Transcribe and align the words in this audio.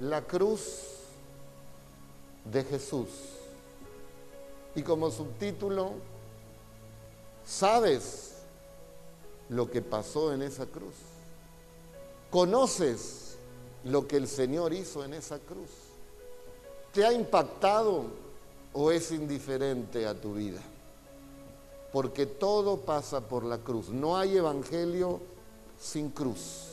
La 0.00 0.22
cruz 0.22 0.96
de 2.44 2.62
Jesús. 2.64 3.08
Y 4.74 4.82
como 4.82 5.10
subtítulo, 5.10 5.92
¿sabes 7.46 8.34
lo 9.48 9.70
que 9.70 9.80
pasó 9.80 10.34
en 10.34 10.42
esa 10.42 10.66
cruz? 10.66 10.94
¿Conoces 12.30 13.38
lo 13.84 14.06
que 14.06 14.16
el 14.16 14.28
Señor 14.28 14.74
hizo 14.74 15.02
en 15.02 15.14
esa 15.14 15.38
cruz? 15.38 15.70
¿Te 16.92 17.06
ha 17.06 17.12
impactado 17.12 18.04
o 18.74 18.90
es 18.90 19.12
indiferente 19.12 20.06
a 20.06 20.14
tu 20.14 20.34
vida? 20.34 20.60
Porque 21.90 22.26
todo 22.26 22.78
pasa 22.78 23.22
por 23.22 23.44
la 23.44 23.58
cruz. 23.58 23.88
No 23.88 24.18
hay 24.18 24.36
evangelio 24.36 25.20
sin 25.80 26.10
cruz. 26.10 26.66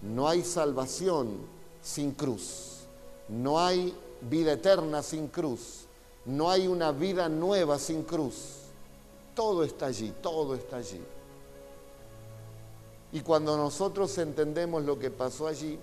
No 0.00 0.26
hay 0.26 0.42
salvación 0.42 1.59
sin 1.82 2.12
cruz. 2.12 2.80
No 3.28 3.58
hay 3.58 3.94
vida 4.22 4.52
eterna 4.52 5.02
sin 5.02 5.28
cruz. 5.28 5.86
No 6.24 6.50
hay 6.50 6.66
una 6.66 6.92
vida 6.92 7.28
nueva 7.28 7.78
sin 7.78 8.02
cruz. 8.02 8.56
Todo 9.34 9.64
está 9.64 9.86
allí, 9.86 10.12
todo 10.20 10.54
está 10.54 10.76
allí. 10.76 11.00
Y 13.12 13.20
cuando 13.20 13.56
nosotros 13.56 14.16
entendemos 14.18 14.84
lo 14.84 14.98
que 14.98 15.10
pasó 15.10 15.46
allí, 15.46 15.78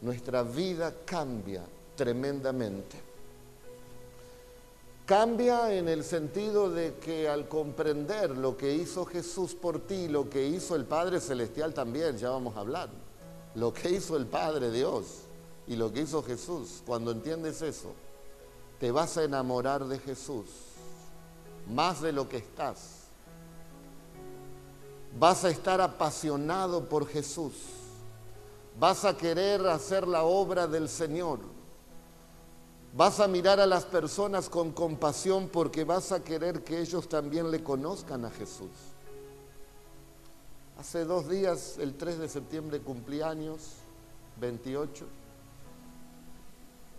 nuestra 0.00 0.42
vida 0.42 0.94
cambia 1.04 1.62
tremendamente. 1.96 3.14
Cambia 5.04 5.74
en 5.74 5.88
el 5.88 6.02
sentido 6.02 6.70
de 6.70 6.94
que 6.94 7.28
al 7.28 7.46
comprender 7.46 8.30
lo 8.30 8.56
que 8.56 8.72
hizo 8.72 9.04
Jesús 9.04 9.54
por 9.54 9.80
ti, 9.80 10.08
lo 10.08 10.30
que 10.30 10.46
hizo 10.46 10.76
el 10.76 10.86
Padre 10.86 11.20
Celestial 11.20 11.74
también, 11.74 12.16
ya 12.16 12.30
vamos 12.30 12.56
a 12.56 12.60
hablar, 12.60 12.88
lo 13.54 13.72
que 13.72 13.90
hizo 13.90 14.16
el 14.16 14.26
Padre 14.26 14.70
Dios 14.70 15.04
y 15.66 15.76
lo 15.76 15.92
que 15.92 16.02
hizo 16.02 16.22
Jesús, 16.22 16.82
cuando 16.86 17.10
entiendes 17.10 17.62
eso, 17.62 17.92
te 18.78 18.90
vas 18.90 19.16
a 19.16 19.24
enamorar 19.24 19.86
de 19.86 19.98
Jesús 19.98 20.46
más 21.68 22.00
de 22.00 22.12
lo 22.12 22.28
que 22.28 22.38
estás. 22.38 23.04
Vas 25.18 25.44
a 25.44 25.50
estar 25.50 25.80
apasionado 25.80 26.88
por 26.88 27.06
Jesús. 27.06 27.52
Vas 28.78 29.04
a 29.04 29.16
querer 29.16 29.66
hacer 29.68 30.08
la 30.08 30.24
obra 30.24 30.66
del 30.66 30.88
Señor. 30.88 31.38
Vas 32.92 33.20
a 33.20 33.28
mirar 33.28 33.60
a 33.60 33.66
las 33.66 33.84
personas 33.84 34.48
con 34.48 34.72
compasión 34.72 35.48
porque 35.48 35.84
vas 35.84 36.12
a 36.12 36.22
querer 36.22 36.64
que 36.64 36.80
ellos 36.80 37.08
también 37.08 37.50
le 37.50 37.62
conozcan 37.62 38.24
a 38.24 38.30
Jesús. 38.30 38.70
Hace 40.78 41.04
dos 41.04 41.28
días, 41.28 41.78
el 41.78 41.94
3 41.94 42.18
de 42.18 42.28
septiembre, 42.28 42.80
cumplí 42.80 43.22
años, 43.22 43.74
28, 44.40 45.06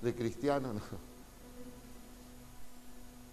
de 0.01 0.15
cristiano. 0.15 0.71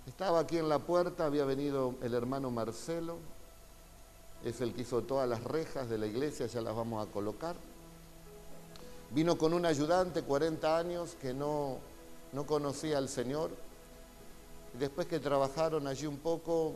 Estaba 0.06 0.40
aquí 0.40 0.58
en 0.58 0.68
la 0.68 0.80
puerta, 0.80 1.26
había 1.26 1.44
venido 1.44 1.94
el 2.02 2.12
hermano 2.14 2.50
Marcelo, 2.50 3.18
es 4.44 4.60
el 4.60 4.74
que 4.74 4.82
hizo 4.82 5.02
todas 5.02 5.28
las 5.28 5.44
rejas 5.44 5.88
de 5.88 5.96
la 5.96 6.06
iglesia, 6.08 6.46
ya 6.46 6.60
las 6.60 6.74
vamos 6.74 7.06
a 7.06 7.10
colocar. 7.10 7.54
Vino 9.12 9.38
con 9.38 9.54
un 9.54 9.64
ayudante, 9.64 10.22
40 10.22 10.76
años, 10.76 11.16
que 11.20 11.32
no, 11.32 11.78
no 12.32 12.46
conocía 12.46 12.98
al 12.98 13.08
Señor. 13.08 13.52
Y 14.74 14.78
después 14.78 15.06
que 15.06 15.20
trabajaron 15.20 15.86
allí 15.86 16.06
un 16.06 16.18
poco, 16.18 16.72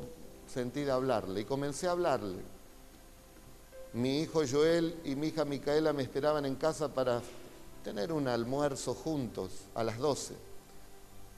sentí 0.46 0.82
de 0.82 0.92
hablarle 0.92 1.40
y 1.40 1.44
comencé 1.44 1.88
a 1.88 1.92
hablarle. 1.92 2.55
Mi 3.96 4.20
hijo 4.20 4.42
Joel 4.46 4.94
y 5.04 5.16
mi 5.16 5.28
hija 5.28 5.46
Micaela 5.46 5.94
me 5.94 6.02
esperaban 6.02 6.44
en 6.44 6.56
casa 6.56 6.88
para 6.88 7.22
tener 7.82 8.12
un 8.12 8.28
almuerzo 8.28 8.92
juntos 8.92 9.50
a 9.74 9.82
las 9.82 9.96
12. 9.96 10.34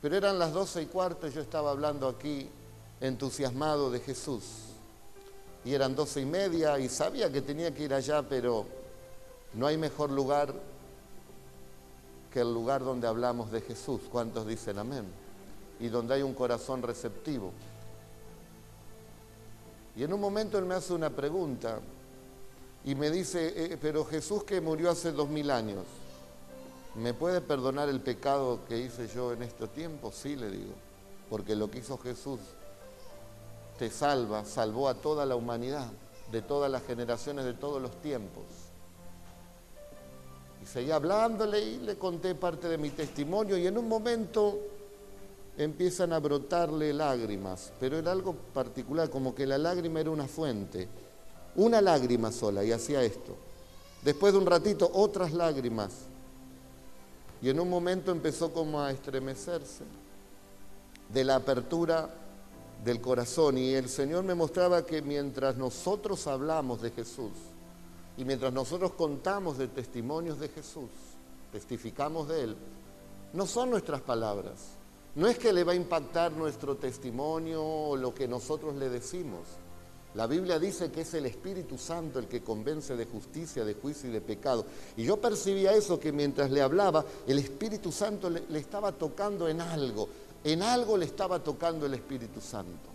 Pero 0.02 0.16
eran 0.16 0.40
las 0.40 0.52
12 0.52 0.82
y 0.82 0.86
cuarto 0.86 1.28
y 1.28 1.30
yo 1.30 1.40
estaba 1.40 1.70
hablando 1.70 2.08
aquí 2.08 2.48
entusiasmado 3.00 3.92
de 3.92 4.00
Jesús 4.00 4.42
y 5.64 5.72
eran 5.72 5.94
doce 5.94 6.20
y 6.20 6.24
media 6.24 6.80
y 6.80 6.88
sabía 6.88 7.30
que 7.30 7.42
tenía 7.42 7.72
que 7.72 7.84
ir 7.84 7.94
allá, 7.94 8.24
pero 8.28 8.66
no 9.54 9.68
hay 9.68 9.78
mejor 9.78 10.10
lugar 10.10 10.52
que 12.32 12.40
el 12.40 12.52
lugar 12.52 12.82
donde 12.82 13.06
hablamos 13.06 13.52
de 13.52 13.60
Jesús. 13.60 14.00
¿Cuántos 14.10 14.48
dicen 14.48 14.80
amén? 14.80 15.04
Y 15.78 15.86
donde 15.86 16.14
hay 16.14 16.22
un 16.22 16.34
corazón 16.34 16.82
receptivo. 16.82 17.52
Y 19.94 20.02
en 20.02 20.12
un 20.12 20.20
momento 20.20 20.58
él 20.58 20.64
me 20.64 20.74
hace 20.74 20.92
una 20.92 21.10
pregunta 21.10 21.78
y 22.88 22.94
me 22.94 23.10
dice, 23.10 23.52
eh, 23.54 23.78
pero 23.78 24.02
Jesús 24.02 24.44
que 24.44 24.62
murió 24.62 24.90
hace 24.90 25.12
dos 25.12 25.28
mil 25.28 25.50
años, 25.50 25.84
¿me 26.94 27.12
puede 27.12 27.42
perdonar 27.42 27.90
el 27.90 28.00
pecado 28.00 28.60
que 28.66 28.78
hice 28.78 29.08
yo 29.08 29.34
en 29.34 29.42
este 29.42 29.66
tiempo? 29.68 30.10
Sí, 30.10 30.36
le 30.36 30.50
digo, 30.50 30.72
porque 31.28 31.54
lo 31.54 31.70
que 31.70 31.80
hizo 31.80 31.98
Jesús 31.98 32.40
te 33.78 33.90
salva, 33.90 34.46
salvó 34.46 34.88
a 34.88 34.94
toda 34.94 35.26
la 35.26 35.36
humanidad, 35.36 35.86
de 36.32 36.40
todas 36.40 36.70
las 36.70 36.82
generaciones, 36.82 37.44
de 37.44 37.52
todos 37.52 37.82
los 37.82 37.94
tiempos. 38.00 38.44
Y 40.62 40.66
seguí 40.66 40.90
hablándole 40.90 41.60
y 41.60 41.76
le 41.80 41.98
conté 41.98 42.34
parte 42.34 42.70
de 42.70 42.78
mi 42.78 42.88
testimonio 42.88 43.58
y 43.58 43.66
en 43.66 43.76
un 43.76 43.86
momento 43.86 44.60
empiezan 45.58 46.14
a 46.14 46.20
brotarle 46.20 46.94
lágrimas, 46.94 47.70
pero 47.78 47.98
era 47.98 48.12
algo 48.12 48.32
particular, 48.32 49.10
como 49.10 49.34
que 49.34 49.44
la 49.44 49.58
lágrima 49.58 50.00
era 50.00 50.08
una 50.08 50.26
fuente, 50.26 50.88
una 51.58 51.80
lágrima 51.80 52.30
sola 52.30 52.64
y 52.64 52.70
hacía 52.70 53.02
esto. 53.02 53.36
Después 54.02 54.32
de 54.32 54.38
un 54.38 54.46
ratito 54.46 54.88
otras 54.94 55.32
lágrimas 55.32 55.90
y 57.42 57.50
en 57.50 57.58
un 57.58 57.68
momento 57.68 58.12
empezó 58.12 58.52
como 58.52 58.80
a 58.80 58.92
estremecerse 58.92 59.84
de 61.12 61.24
la 61.24 61.36
apertura 61.36 62.08
del 62.84 63.00
corazón. 63.00 63.58
Y 63.58 63.74
el 63.74 63.88
Señor 63.88 64.22
me 64.22 64.36
mostraba 64.36 64.86
que 64.86 65.02
mientras 65.02 65.56
nosotros 65.56 66.28
hablamos 66.28 66.80
de 66.80 66.92
Jesús 66.92 67.32
y 68.16 68.24
mientras 68.24 68.52
nosotros 68.52 68.92
contamos 68.92 69.58
de 69.58 69.66
testimonios 69.66 70.38
de 70.38 70.48
Jesús, 70.48 70.90
testificamos 71.50 72.28
de 72.28 72.44
Él, 72.44 72.56
no 73.32 73.46
son 73.46 73.70
nuestras 73.70 74.00
palabras. 74.00 74.54
No 75.16 75.26
es 75.26 75.38
que 75.38 75.52
le 75.52 75.64
va 75.64 75.72
a 75.72 75.76
impactar 75.76 76.30
nuestro 76.30 76.76
testimonio 76.76 77.64
o 77.64 77.96
lo 77.96 78.14
que 78.14 78.28
nosotros 78.28 78.76
le 78.76 78.88
decimos. 78.88 79.40
La 80.14 80.26
Biblia 80.26 80.58
dice 80.58 80.90
que 80.90 81.02
es 81.02 81.14
el 81.14 81.26
Espíritu 81.26 81.76
Santo 81.76 82.18
el 82.18 82.26
que 82.26 82.42
convence 82.42 82.96
de 82.96 83.04
justicia, 83.04 83.64
de 83.64 83.74
juicio 83.74 84.08
y 84.08 84.12
de 84.12 84.20
pecado. 84.20 84.64
Y 84.96 85.04
yo 85.04 85.20
percibía 85.20 85.74
eso, 85.74 86.00
que 86.00 86.12
mientras 86.12 86.50
le 86.50 86.62
hablaba, 86.62 87.04
el 87.26 87.38
Espíritu 87.38 87.92
Santo 87.92 88.30
le, 88.30 88.42
estaba 88.58 88.92
tocando 88.92 89.48
en 89.48 89.60
algo 89.60 90.08
en 90.44 90.62
algo 90.62 90.96
le 90.96 91.04
estaba 91.04 91.42
tocando 91.42 91.86
el 91.86 91.94
Espíritu 91.94 92.40
Santo. 92.40 92.90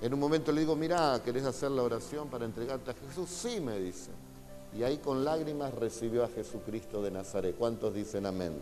En 0.00 0.12
un 0.12 0.20
momento 0.20 0.52
le 0.52 0.60
digo, 0.60 0.76
mira, 0.76 1.20
¿querés 1.24 1.44
hacer 1.44 1.70
la 1.70 1.82
oración 1.82 2.28
para 2.28 2.44
entregarte 2.44 2.90
a 2.90 2.94
Jesús? 2.94 3.28
Sí, 3.28 3.60
me 3.60 3.78
dice. 3.78 4.10
Y 4.76 4.82
ahí 4.82 4.98
con 4.98 5.24
lágrimas 5.24 5.72
recibió 5.74 6.24
a 6.24 6.28
Jesucristo 6.28 7.02
de 7.02 7.10
Nazaret. 7.10 7.56
¿Cuántos 7.56 7.94
dicen 7.94 8.26
amén? 8.26 8.52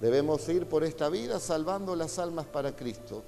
Debemos 0.00 0.48
ir 0.48 0.66
por 0.66 0.82
esta 0.82 1.08
vida 1.08 1.38
salvando 1.40 1.94
las 1.94 2.18
almas 2.18 2.46
para 2.46 2.74
Cristo. 2.74 3.22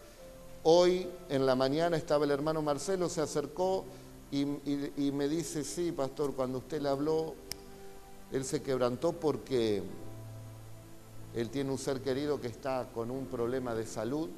Hoy 0.69 1.09
en 1.29 1.47
la 1.47 1.55
mañana 1.55 1.97
estaba 1.97 2.25
el 2.25 2.33
hermano 2.33 2.61
Marcelo, 2.61 3.09
se 3.09 3.21
acercó 3.21 3.85
y, 4.33 4.45
me 4.45 5.29
dice, 5.29 5.63
sí, 5.63 5.93
pastor, 5.93 6.35
cuando 6.35 6.59
usted 6.59 6.83
le 6.83 6.89
habló, 6.89 7.37
él 8.33 8.45
se 8.45 8.63
quebrantó 8.63 9.13
porque 9.13 9.81
él 11.37 11.51
tiene 11.51 11.71
un 11.71 11.79
ser 11.79 12.01
querido 12.01 12.41
que 12.41 12.49
está 12.49 12.89
con 12.93 13.13
un 13.13 13.27
problema 13.27 13.77
de 13.77 13.87
salud, 13.87 14.29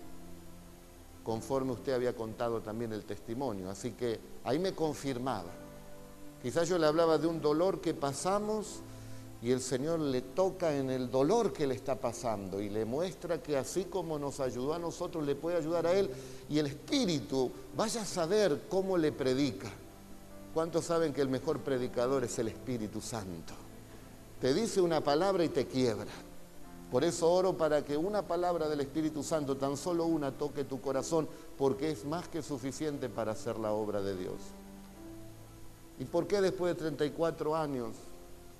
conforme 1.24 1.72
usted 1.72 1.94
había 1.94 2.14
contado 2.14 2.60
también 2.60 2.92
el 2.92 3.04
testimonio. 3.04 3.70
Así 3.70 3.92
que 3.92 4.20
ahí 4.44 4.58
me 4.58 4.74
confirmaba. 4.74 5.48
Quizás 6.42 6.68
yo 6.68 6.76
le 6.76 6.88
hablaba 6.88 7.16
de 7.16 7.26
un 7.26 7.40
dolor 7.40 7.80
que 7.80 7.94
pasamos 7.94 8.80
y 9.40 9.52
el 9.52 9.60
Señor 9.60 10.00
le 10.00 10.20
toca 10.20 10.74
en 10.74 10.90
el 10.90 11.10
dolor 11.10 11.52
que 11.52 11.66
le 11.66 11.74
está 11.74 11.94
pasando 11.94 12.60
y 12.60 12.68
le 12.68 12.84
muestra 12.84 13.40
que 13.40 13.56
así 13.56 13.84
como 13.84 14.18
nos 14.18 14.40
ayudó 14.40 14.74
a 14.74 14.80
nosotros, 14.80 15.24
le 15.24 15.36
puede 15.36 15.56
ayudar 15.56 15.86
a 15.86 15.92
Él. 15.92 16.10
Y 16.48 16.58
el 16.58 16.66
Espíritu, 16.66 17.50
vaya 17.76 18.02
a 18.02 18.06
saber 18.06 18.62
cómo 18.68 18.98
le 18.98 19.12
predica. 19.12 19.70
¿Cuántos 20.52 20.86
saben 20.86 21.12
que 21.12 21.20
el 21.20 21.28
mejor 21.28 21.60
predicador 21.60 22.24
es 22.24 22.36
el 22.40 22.48
Espíritu 22.48 23.00
Santo? 23.00 23.54
Te 24.40 24.52
dice 24.52 24.80
una 24.80 25.02
palabra 25.02 25.44
y 25.44 25.48
te 25.48 25.66
quiebra. 25.66 26.10
Por 26.90 27.04
eso 27.04 27.30
oro 27.30 27.56
para 27.56 27.84
que 27.84 27.96
una 27.96 28.22
palabra 28.22 28.68
del 28.68 28.80
Espíritu 28.80 29.22
Santo, 29.22 29.56
tan 29.56 29.76
solo 29.76 30.06
una, 30.06 30.32
toque 30.32 30.64
tu 30.64 30.80
corazón, 30.80 31.28
porque 31.56 31.92
es 31.92 32.04
más 32.04 32.26
que 32.26 32.42
suficiente 32.42 33.08
para 33.08 33.32
hacer 33.32 33.56
la 33.58 33.70
obra 33.70 34.00
de 34.00 34.16
Dios. 34.16 34.36
¿Y 36.00 36.06
por 36.06 36.26
qué 36.26 36.40
después 36.40 36.74
de 36.74 36.80
34 36.80 37.54
años, 37.54 37.90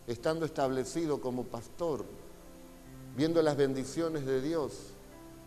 estando 0.09 0.45
establecido 0.45 1.21
como 1.21 1.45
pastor, 1.45 2.05
viendo 3.17 3.41
las 3.43 3.57
bendiciones 3.57 4.27
de 4.27 4.41
Dios, 4.41 4.73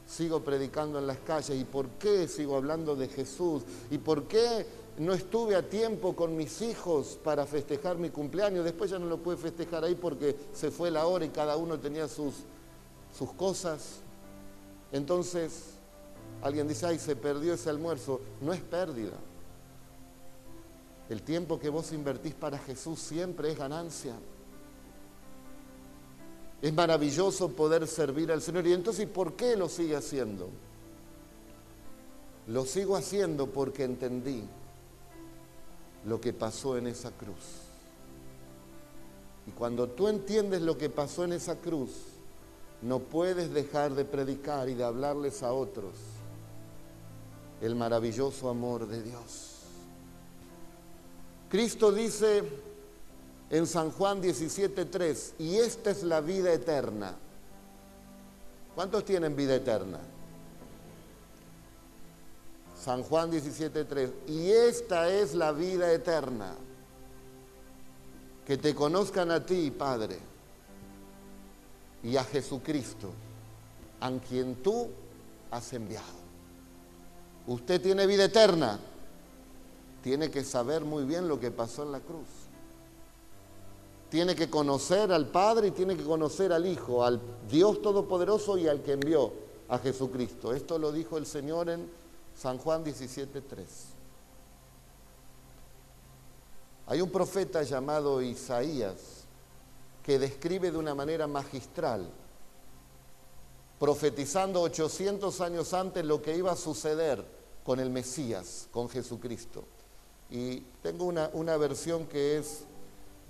sigo 0.07 0.41
predicando 0.41 0.99
en 0.99 1.07
las 1.07 1.17
calles? 1.17 1.59
¿Y 1.59 1.65
por 1.65 1.89
qué 1.89 2.27
sigo 2.27 2.55
hablando 2.55 2.95
de 2.95 3.09
Jesús? 3.09 3.63
¿Y 3.89 3.97
por 3.97 4.23
qué 4.23 4.65
no 4.97 5.13
estuve 5.13 5.55
a 5.55 5.67
tiempo 5.67 6.15
con 6.15 6.35
mis 6.35 6.61
hijos 6.61 7.17
para 7.23 7.45
festejar 7.45 7.97
mi 7.97 8.09
cumpleaños, 8.09 8.63
después 8.63 8.91
ya 8.91 8.99
no 8.99 9.07
lo 9.07 9.17
pude 9.17 9.37
festejar 9.37 9.83
ahí 9.83 9.95
porque 9.95 10.35
se 10.53 10.69
fue 10.69 10.91
la 10.91 11.07
hora 11.07 11.25
y 11.25 11.29
cada 11.29 11.57
uno 11.57 11.79
tenía 11.79 12.07
sus, 12.07 12.35
sus 13.17 13.31
cosas. 13.33 14.01
Entonces, 14.91 15.71
alguien 16.41 16.67
dice, 16.67 16.85
ay, 16.85 16.99
se 16.99 17.15
perdió 17.15 17.53
ese 17.53 17.69
almuerzo. 17.69 18.21
No 18.41 18.53
es 18.53 18.61
pérdida. 18.61 19.17
El 21.09 21.23
tiempo 21.23 21.59
que 21.59 21.69
vos 21.69 21.91
invertís 21.93 22.33
para 22.33 22.57
Jesús 22.57 22.99
siempre 22.99 23.51
es 23.51 23.57
ganancia. 23.57 24.13
Es 26.61 26.73
maravilloso 26.73 27.49
poder 27.49 27.87
servir 27.87 28.31
al 28.31 28.41
Señor. 28.41 28.67
Y 28.67 28.73
entonces, 28.73 29.07
¿por 29.07 29.33
qué 29.33 29.55
lo 29.55 29.67
sigue 29.67 29.95
haciendo? 29.95 30.49
Lo 32.47 32.65
sigo 32.65 32.95
haciendo 32.95 33.47
porque 33.47 33.83
entendí 33.83 34.43
lo 36.05 36.21
que 36.21 36.33
pasó 36.33 36.77
en 36.77 36.87
esa 36.87 37.11
cruz. 37.11 37.61
Y 39.47 39.51
cuando 39.51 39.87
tú 39.87 40.07
entiendes 40.07 40.61
lo 40.61 40.77
que 40.77 40.89
pasó 40.89 41.23
en 41.23 41.33
esa 41.33 41.55
cruz, 41.55 41.91
no 42.81 42.99
puedes 42.99 43.53
dejar 43.53 43.93
de 43.93 44.05
predicar 44.05 44.69
y 44.69 44.75
de 44.75 44.83
hablarles 44.83 45.43
a 45.43 45.53
otros 45.53 45.93
el 47.61 47.75
maravilloso 47.75 48.49
amor 48.49 48.87
de 48.87 49.03
Dios. 49.03 49.51
Cristo 51.49 51.91
dice 51.91 52.43
en 53.51 53.68
San 53.68 53.92
Juan 53.92 54.21
17:3, 54.21 55.33
y 55.38 55.57
esta 55.57 55.92
es 55.92 56.03
la 56.03 56.21
vida 56.21 56.53
eterna. 56.53 57.13
¿Cuántos 58.74 59.03
tienen 59.03 59.36
vida 59.36 59.56
eterna? 59.56 60.00
San 62.81 63.03
Juan 63.03 63.30
17:3, 63.30 64.13
y 64.25 64.50
esta 64.51 65.09
es 65.09 65.36
la 65.36 65.51
vida 65.51 65.92
eterna, 65.92 66.56
que 68.48 68.57
te 68.57 68.74
conozcan 68.74 69.30
a 69.31 69.45
ti, 69.45 69.69
Padre, 69.69 70.18
y 72.03 72.15
a 72.15 72.24
Jesucristo, 72.24 73.12
a 74.00 74.09
quien 74.27 74.56
tú 74.63 74.88
has 75.51 75.74
enviado. 75.74 76.21
Usted 77.48 77.81
tiene 77.81 78.07
vida 78.07 78.24
eterna, 78.24 78.80
tiene 80.01 80.31
que 80.31 80.45
saber 80.45 80.86
muy 80.86 81.03
bien 81.03 81.27
lo 81.27 81.38
que 81.38 81.51
pasó 81.51 81.83
en 81.83 81.92
la 81.92 82.00
cruz. 82.00 82.40
Tiene 84.11 84.35
que 84.35 84.49
conocer 84.49 85.09
al 85.13 85.29
Padre 85.29 85.69
y 85.69 85.71
tiene 85.71 85.95
que 85.95 86.03
conocer 86.03 86.51
al 86.51 86.65
Hijo, 86.65 87.01
al 87.01 87.21
Dios 87.49 87.81
Todopoderoso 87.81 88.57
y 88.57 88.67
al 88.67 88.81
que 88.81 88.91
envió 88.91 89.31
a 89.69 89.77
Jesucristo. 89.77 90.53
Esto 90.53 90.77
lo 90.77 90.91
dijo 90.91 91.17
el 91.17 91.25
Señor 91.25 91.69
en 91.69 91.89
San 92.35 92.57
Juan 92.57 92.83
17.3. 92.83 93.63
Hay 96.87 96.99
un 96.99 97.09
profeta 97.09 97.63
llamado 97.63 98.21
Isaías 98.21 99.23
que 100.03 100.19
describe 100.19 100.71
de 100.71 100.77
una 100.77 100.93
manera 100.93 101.25
magistral, 101.25 102.09
profetizando 103.79 104.61
800 104.61 105.39
años 105.39 105.73
antes 105.73 106.03
lo 106.03 106.21
que 106.21 106.35
iba 106.35 106.51
a 106.51 106.57
suceder 106.57 107.23
con 107.63 107.79
el 107.79 107.89
Mesías, 107.89 108.67
con 108.71 108.89
Jesucristo. 108.89 109.63
Y 110.29 110.59
tengo 110.83 111.05
una, 111.05 111.29
una 111.31 111.55
versión 111.55 112.07
que 112.07 112.37
es 112.39 112.65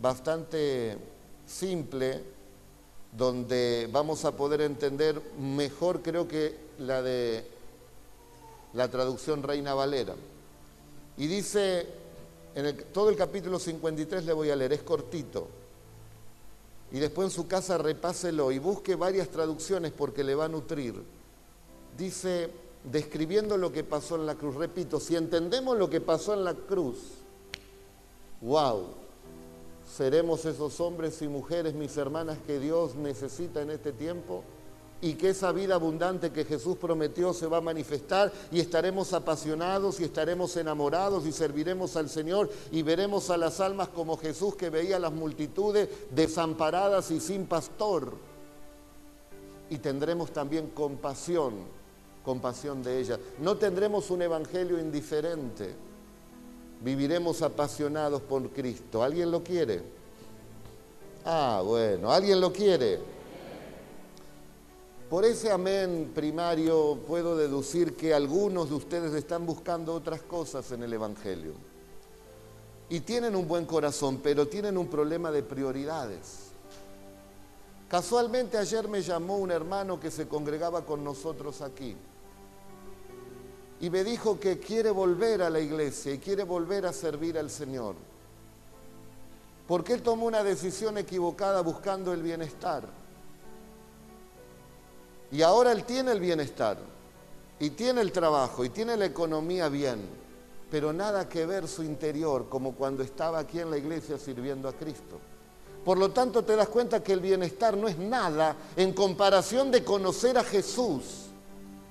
bastante 0.02 0.98
simple, 1.46 2.22
donde 3.16 3.90
vamos 3.92 4.26
a 4.26 4.36
poder 4.36 4.62
entender 4.62 5.22
mejor 5.40 6.02
creo 6.02 6.28
que 6.28 6.58
la 6.80 7.02
de 7.02 7.46
la 8.74 8.90
traducción 8.90 9.44
Reina 9.44 9.74
Valera. 9.74 10.16
Y 11.18 11.28
dice, 11.28 11.88
en 12.56 12.86
todo 12.94 13.10
el 13.10 13.16
capítulo 13.16 13.60
53 13.60 14.26
le 14.26 14.34
voy 14.34 14.50
a 14.50 14.56
leer, 14.56 14.74
es 14.74 14.82
cortito. 14.82 15.48
Y 16.92 17.00
después 17.00 17.28
en 17.28 17.32
su 17.32 17.48
casa 17.48 17.78
repáselo 17.78 18.52
y 18.52 18.60
busque 18.60 18.96
varias 18.96 19.30
traducciones 19.30 19.92
porque 19.92 20.24
le 20.24 20.36
va 20.36 20.46
a 20.46 20.50
nutrir. 20.50 20.96
Dice, 21.98 22.50
describiendo 22.84 23.58
lo 23.58 23.72
que 23.72 23.84
pasó 23.84 24.16
en 24.16 24.26
la 24.26 24.36
cruz. 24.36 24.56
Repito, 24.56 25.00
si 25.00 25.16
entendemos 25.16 25.78
lo 25.78 25.90
que 25.90 26.02
pasó 26.02 26.34
en 26.34 26.44
la 26.44 26.54
cruz, 26.54 26.98
wow, 28.42 28.88
seremos 29.96 30.46
esos 30.46 30.80
hombres 30.80 31.22
y 31.22 31.28
mujeres, 31.28 31.74
mis 31.74 31.96
hermanas, 31.98 32.38
que 32.46 32.60
Dios 32.60 32.96
necesita 32.96 33.62
en 33.62 33.72
este 33.72 33.92
tiempo 33.92 34.44
y 35.02 35.16
que 35.16 35.30
esa 35.30 35.52
vida 35.52 35.76
abundante 35.76 36.32
que 36.32 36.46
Jesús 36.46 36.78
prometió 36.78 37.34
se 37.34 37.48
va 37.48 37.58
a 37.58 37.62
manifestar 37.62 38.32
y 38.52 38.60
estaremos 38.60 39.14
apasionados 39.14 40.00
y 40.00 40.04
estaremos 40.04 40.56
enamorados 40.58 41.26
y 41.26 41.32
serviremos 41.32 41.96
al 41.96 42.10
Señor 42.10 42.50
y 42.72 42.84
veremos 42.84 43.30
a 43.32 43.38
las 43.38 43.60
almas 43.60 43.90
como 43.90 44.18
Jesús 44.18 44.56
que 44.56 44.70
veía 44.70 44.98
a 44.98 45.00
las 45.00 45.12
multitudes 45.12 45.90
desamparadas 46.12 47.10
y 47.12 47.20
sin 47.20 47.48
pastor. 47.48 48.14
Y 49.70 49.78
tendremos 49.80 50.32
también 50.32 50.68
compasión 50.68 51.82
compasión 52.24 52.84
de 52.84 53.00
ella. 53.00 53.20
No 53.40 53.58
tendremos 53.58 54.10
un 54.12 54.22
evangelio 54.22 54.80
indiferente. 54.80 55.74
Viviremos 56.82 57.44
apasionados 57.44 58.22
por 58.22 58.50
Cristo. 58.50 59.04
¿Alguien 59.04 59.30
lo 59.30 59.44
quiere? 59.44 59.84
Ah, 61.24 61.62
bueno, 61.64 62.12
¿alguien 62.12 62.42
lo 62.42 62.52
quiere? 62.52 63.00
Por 65.08 65.26
ese 65.26 65.52
amén 65.52 66.12
primario 66.16 66.98
puedo 67.06 67.36
deducir 67.38 67.96
que 67.96 68.14
algunos 68.14 68.70
de 68.70 68.76
ustedes 68.76 69.14
están 69.14 69.46
buscando 69.46 69.94
otras 69.94 70.22
cosas 70.24 70.72
en 70.72 70.82
el 70.82 70.94
Evangelio. 70.94 71.54
Y 72.90 73.02
tienen 73.02 73.36
un 73.36 73.48
buen 73.48 73.66
corazón, 73.66 74.20
pero 74.24 74.48
tienen 74.48 74.78
un 74.78 74.88
problema 74.88 75.32
de 75.32 75.44
prioridades. 75.44 76.52
Casualmente 77.90 78.58
ayer 78.58 78.88
me 78.88 79.02
llamó 79.02 79.38
un 79.38 79.52
hermano 79.52 80.00
que 80.00 80.10
se 80.10 80.28
congregaba 80.28 80.84
con 80.86 81.04
nosotros 81.04 81.62
aquí 81.62 81.96
y 83.82 83.90
me 83.90 84.04
dijo 84.04 84.40
que 84.40 84.60
quiere 84.60 84.92
volver 84.92 85.42
a 85.42 85.50
la 85.50 85.60
iglesia 85.60 86.14
y 86.14 86.20
quiere 86.20 86.44
volver 86.44 86.86
a 86.86 86.94
servir 86.94 87.38
al 87.38 87.50
Señor. 87.50 87.96
Porque 89.68 89.94
él 89.94 90.04
tomó 90.04 90.28
una 90.28 90.44
decisión 90.44 91.00
equivocada 91.00 91.62
buscando 91.62 92.14
el 92.14 92.22
bienestar. 92.22 92.84
Y 95.32 95.42
ahora 95.42 95.72
él 95.72 95.84
tiene 95.84 96.12
el 96.12 96.20
bienestar, 96.20 96.78
y 97.60 97.72
tiene 97.72 98.02
el 98.02 98.12
trabajo, 98.12 98.66
y 98.66 98.70
tiene 98.70 98.98
la 98.98 99.06
economía 99.06 99.70
bien, 99.70 100.02
pero 100.70 100.94
nada 100.94 101.28
que 101.28 101.46
ver 101.46 101.68
su 101.68 101.84
interior 101.84 102.50
como 102.50 102.74
cuando 102.74 103.02
estaba 103.02 103.40
aquí 103.40 103.60
en 103.60 103.72
la 103.72 103.78
iglesia 103.78 104.18
sirviendo 104.20 104.68
a 104.68 104.74
Cristo. 104.74 105.20
Por 105.86 105.98
lo 105.98 106.12
tanto, 106.12 106.44
te 106.44 106.56
das 106.56 106.68
cuenta 106.68 107.02
que 107.02 107.14
el 107.14 107.22
bienestar 107.22 107.76
no 107.78 107.88
es 107.88 107.98
nada 107.98 108.56
en 108.76 108.94
comparación 108.94 109.72
de 109.72 109.84
conocer 109.84 110.38
a 110.38 110.44
Jesús 110.44 111.21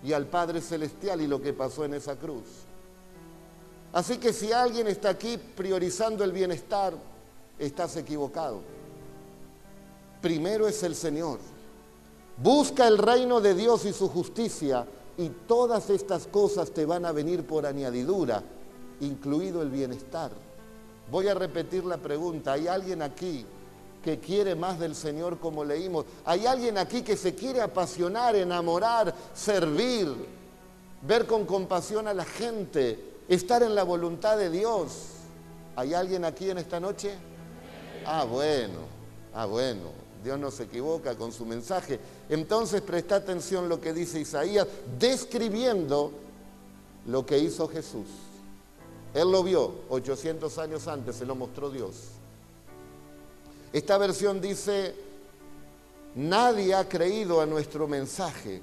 y 0.03 0.13
al 0.13 0.27
Padre 0.27 0.61
Celestial 0.61 1.21
y 1.21 1.27
lo 1.27 1.41
que 1.41 1.53
pasó 1.53 1.85
en 1.85 1.95
esa 1.95 2.17
cruz. 2.17 2.45
Así 3.93 4.19
que 4.19 4.33
si 4.33 4.53
alguien 4.53 4.87
está 4.87 5.11
aquí 5.11 5.37
priorizando 5.37 6.23
el 6.25 6.33
bienestar, 6.33 6.95
estás 7.59 7.97
equivocado. 7.97 8.61
Primero 10.21 10.69
es 10.69 10.83
el 10.83 10.95
Señor. 10.95 11.39
Busca 12.37 12.87
el 12.87 12.99
reino 12.99 13.41
de 13.41 13.55
Dios 13.55 13.85
y 13.85 13.93
su 13.93 14.09
justicia 14.09 14.87
y 15.19 15.29
todas 15.47 15.91
estas 15.91 16.27
cosas 16.27 16.71
te 16.71 16.87
van 16.87 17.05
a 17.05 17.13
venir 17.13 17.47
por 17.47 17.67
añadidura, 17.67 18.43
incluido 19.01 19.61
el 19.61 19.71
bienestar. 19.71 20.31
Voy 21.11 21.29
a 21.29 21.35
repetir 21.35 21.85
la 21.85 21.99
pregunta. 21.99 22.53
¿Hay 22.53 22.69
alguien 22.69 23.03
aquí 23.03 23.45
que 24.03 24.19
quiere 24.19 24.55
más 24.55 24.79
del 24.79 24.95
Señor 24.95 25.39
como 25.39 25.65
leímos. 25.65 26.07
Hay 26.25 26.47
alguien 26.47 26.79
aquí 26.79 27.03
que 27.03 27.17
se 27.17 27.35
quiere 27.35 27.61
apasionar, 27.61 28.37
enamorar, 28.37 29.15
servir, 29.35 30.09
ver 31.03 31.27
con 31.27 31.45
compasión 31.45 32.09
a 32.09 32.15
la 32.15 32.25
gente, 32.25 32.99
estar 33.29 33.63
en 33.63 33.75
la 33.75 33.83
voluntad 33.83 34.37
de 34.39 34.51
Dios. 34.51 34.93
¿Hay 35.77 35.95
alguien 35.95 36.25
aquí 36.25 36.51
en 36.51 36.59
esta 36.59 36.81
noche? 36.81 37.15
Ah, 38.05 38.25
bueno, 38.25 38.81
ah, 39.35 39.47
bueno. 39.47 40.01
Dios 40.23 40.39
no 40.39 40.51
se 40.51 40.65
equivoca 40.65 41.17
con 41.17 41.33
su 41.33 41.47
mensaje. 41.47 41.99
Entonces 42.29 42.83
presta 42.83 43.17
atención 43.17 43.69
lo 43.69 43.81
que 43.81 43.93
dice 43.93 44.21
Isaías, 44.21 44.67
describiendo 44.99 46.13
lo 47.07 47.25
que 47.25 47.39
hizo 47.39 47.69
Jesús. 47.69 48.07
Él 49.15 49.31
lo 49.31 49.43
vio 49.43 49.73
800 49.89 50.59
años 50.59 50.87
antes, 50.87 51.17
se 51.17 51.27
lo 51.27 51.35
mostró 51.35 51.71
Dios. 51.71 52.20
Esta 53.73 53.99
versión 53.99 54.41
dice, 54.41 54.95
nadie 56.17 56.75
ha 56.75 56.89
creído 56.89 57.41
a 57.41 57.47
nuestro 57.47 57.87
mensaje. 57.87 58.61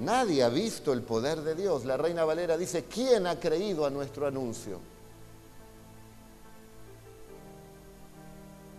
Nadie 0.00 0.42
ha 0.42 0.48
visto 0.48 0.92
el 0.92 1.02
poder 1.02 1.40
de 1.42 1.54
Dios. 1.54 1.84
La 1.84 1.96
reina 1.96 2.24
Valera 2.24 2.58
dice, 2.58 2.84
¿quién 2.84 3.26
ha 3.26 3.38
creído 3.38 3.86
a 3.86 3.90
nuestro 3.90 4.26
anuncio? 4.26 4.80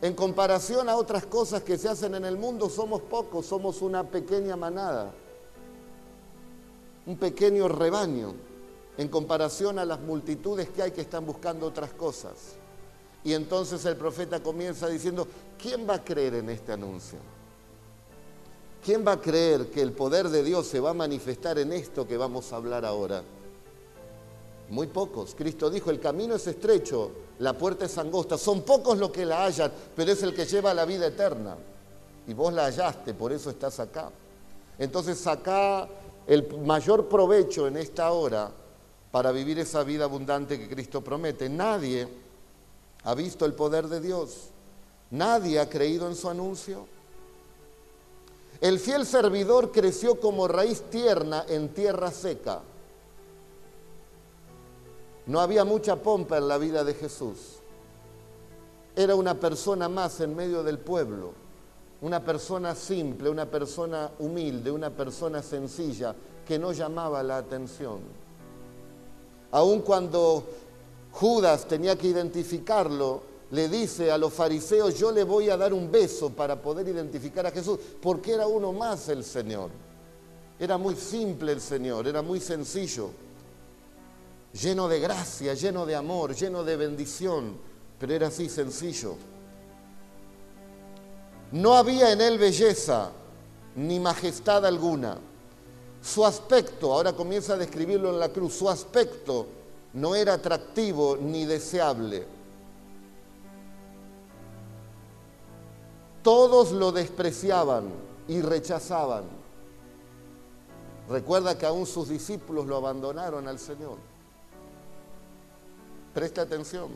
En 0.02 0.14
comparación 0.14 0.90
a 0.90 0.96
otras 0.96 1.26
cosas 1.26 1.64
que 1.64 1.78
se 1.78 1.90
hacen 1.90 2.14
en 2.14 2.26
el 2.26 2.38
mundo, 2.38 2.70
somos 2.70 3.02
pocos, 3.02 3.48
somos 3.48 3.82
una 3.82 4.04
pequeña 4.04 4.56
manada, 4.56 5.12
un 7.06 7.18
pequeño 7.18 7.68
rebaño. 7.68 8.36
en 8.98 9.10
comparación 9.10 9.78
a 9.78 9.86
las 9.86 10.00
multitudes 10.00 10.70
que 10.70 10.82
hay 10.82 10.92
que 10.92 11.02
están 11.02 11.24
buscando 11.26 11.68
otras 11.68 11.94
cosas. 11.94 12.34
Y 13.24 13.34
entonces 13.34 13.84
el 13.86 13.98
profeta 13.98 14.42
comienza 14.42 14.88
diciendo, 14.88 15.28
¿quién 15.62 15.88
va 15.90 15.96
a 15.96 16.04
creer 16.04 16.36
en 16.36 16.50
este 16.50 16.72
anuncio? 16.72 17.20
¿Quién 18.84 19.06
va 19.06 19.14
a 19.14 19.22
creer 19.22 19.70
que 19.70 19.82
el 19.82 19.92
poder 19.92 20.30
de 20.30 20.44
Dios 20.44 20.68
se 20.68 20.80
va 20.80 20.92
a 20.92 20.94
manifestar 20.94 21.60
en 21.60 21.74
esto 21.74 22.08
que 22.08 22.16
vamos 22.16 22.54
a 22.54 22.56
hablar 22.56 22.86
ahora? 22.86 23.22
Muy 24.70 24.88
pocos. 24.88 25.36
Cristo 25.36 25.70
dijo, 25.70 25.90
el 25.92 26.00
camino 26.00 26.36
es 26.36 26.48
estrecho, 26.48 27.12
la 27.40 27.58
puerta 27.58 27.86
es 27.86 27.98
angosta. 27.98 28.38
Son 28.38 28.62
pocos 28.62 28.98
los 28.98 29.12
que 29.12 29.26
la 29.26 29.46
hallan, 29.46 29.72
pero 29.96 30.12
es 30.12 30.24
el 30.24 30.34
que 30.34 30.46
lleva 30.46 30.72
a 30.72 30.74
la 30.74 30.86
vida 30.86 31.08
eterna. 31.08 31.58
Y 32.28 32.34
vos 32.34 32.54
la 32.54 32.66
hallaste, 32.66 33.14
por 33.14 33.32
eso 33.34 33.50
estás 33.50 33.80
acá. 33.80 34.10
Entonces 34.80 35.18
saca 35.18 35.88
el 36.28 36.48
mayor 36.60 37.08
provecho 37.08 37.68
en 37.68 37.78
esta 37.78 38.12
hora 38.12 38.52
para 39.12 39.32
vivir 39.32 39.60
esa 39.60 39.84
vida 39.84 40.04
abundante 40.04 40.60
que 40.60 40.70
Cristo 40.70 41.02
promete. 41.02 41.50
Nadie 41.50 42.08
ha 43.08 43.16
visto 43.16 43.46
el 43.46 43.54
poder 43.54 43.88
de 43.88 44.02
Dios. 44.02 44.50
Nadie 45.12 45.62
ha 45.62 45.70
creído 45.70 46.10
en 46.10 46.16
su 46.16 46.28
anuncio. 46.30 46.88
El 48.60 48.80
fiel 48.80 49.06
servidor 49.06 49.72
creció 49.72 50.20
como 50.20 50.46
raíz 50.46 50.82
tierna 50.90 51.46
en 51.48 51.70
tierra 51.70 52.12
seca. 52.12 52.60
No 55.26 55.40
había 55.40 55.64
mucha 55.64 55.96
pompa 55.96 56.38
en 56.38 56.50
la 56.50 56.58
vida 56.58 56.84
de 56.84 56.96
Jesús. 56.96 57.60
Era 58.94 59.16
una 59.16 59.36
persona 59.36 59.88
más 59.88 60.20
en 60.20 60.36
medio 60.36 60.62
del 60.62 60.78
pueblo, 60.78 61.32
una 62.02 62.26
persona 62.26 62.76
simple, 62.76 63.30
una 63.30 63.46
persona 63.46 64.12
humilde, 64.20 64.70
una 64.70 64.90
persona 64.90 65.42
sencilla 65.42 66.14
que 66.46 66.60
no 66.60 66.74
llamaba 66.74 67.24
la 67.24 67.38
atención. 67.38 68.00
Aun 69.52 69.80
cuando 69.80 70.44
Judas 71.20 71.68
tenía 71.68 71.98
que 71.98 72.10
identificarlo, 72.10 73.24
le 73.50 73.68
dice 73.70 74.12
a 74.12 74.20
los 74.20 74.32
fariseos, 74.32 75.00
yo 75.00 75.12
le 75.12 75.24
voy 75.24 75.50
a 75.50 75.58
dar 75.58 75.74
un 75.74 75.92
beso 75.92 76.30
para 76.30 76.62
poder 76.62 76.88
identificar 76.88 77.44
a 77.48 77.50
Jesús, 77.50 77.80
porque 78.00 78.34
era 78.34 78.46
uno 78.46 78.72
más 78.72 79.10
el 79.10 79.24
Señor. 79.24 79.72
Era 80.60 80.78
muy 80.78 80.96
simple 80.96 81.54
el 81.54 81.62
Señor, 81.62 82.08
era 82.08 82.22
muy 82.22 82.40
sencillo, 82.40 83.10
lleno 84.54 84.88
de 84.88 85.00
gracia, 85.00 85.56
lleno 85.56 85.88
de 85.88 85.96
amor, 85.96 86.36
lleno 86.36 86.64
de 86.64 86.76
bendición, 86.76 87.58
pero 87.98 88.14
era 88.14 88.28
así 88.28 88.48
sencillo. 88.48 89.16
No 91.52 91.74
había 91.74 92.12
en 92.12 92.22
él 92.22 92.38
belleza 92.38 93.10
ni 93.76 94.00
majestad 94.00 94.68
alguna. 94.68 95.18
Su 96.00 96.24
aspecto, 96.24 96.94
ahora 96.94 97.14
comienza 97.14 97.54
a 97.54 97.58
describirlo 97.58 98.12
en 98.12 98.20
la 98.20 98.30
cruz, 98.30 98.54
su 98.54 98.70
aspecto 98.70 99.57
no 99.98 100.14
era 100.14 100.34
atractivo 100.34 101.18
ni 101.20 101.46
deseable. 101.46 102.24
Todos 106.22 106.72
lo 106.72 106.92
despreciaban 106.92 107.90
y 108.28 108.42
rechazaban. 108.42 109.24
Recuerda 111.10 111.58
que 111.58 111.66
aún 111.66 111.88
sus 111.88 112.10
discípulos 112.10 112.68
lo 112.68 112.78
abandonaron 112.78 113.48
al 113.48 113.58
Señor. 113.58 113.98
Presta 116.14 116.44
atención. 116.44 116.90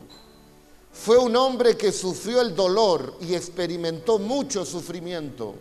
Fue 0.92 1.18
un 1.18 1.34
hombre 1.34 1.76
que 1.76 1.90
sufrió 1.90 2.40
el 2.40 2.54
dolor 2.54 3.14
y 3.20 3.34
experimentó 3.34 4.20
mucho 4.20 4.64
sufrimiento. 4.64 5.54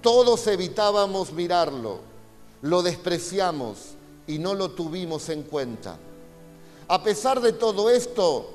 Todos 0.00 0.46
evitábamos 0.46 1.30
mirarlo, 1.32 1.98
lo 2.62 2.80
despreciamos 2.80 3.97
y 4.28 4.38
no 4.38 4.54
lo 4.54 4.70
tuvimos 4.70 5.28
en 5.28 5.42
cuenta. 5.42 5.98
A 6.86 7.02
pesar 7.02 7.40
de 7.40 7.52
todo 7.52 7.90
esto, 7.90 8.50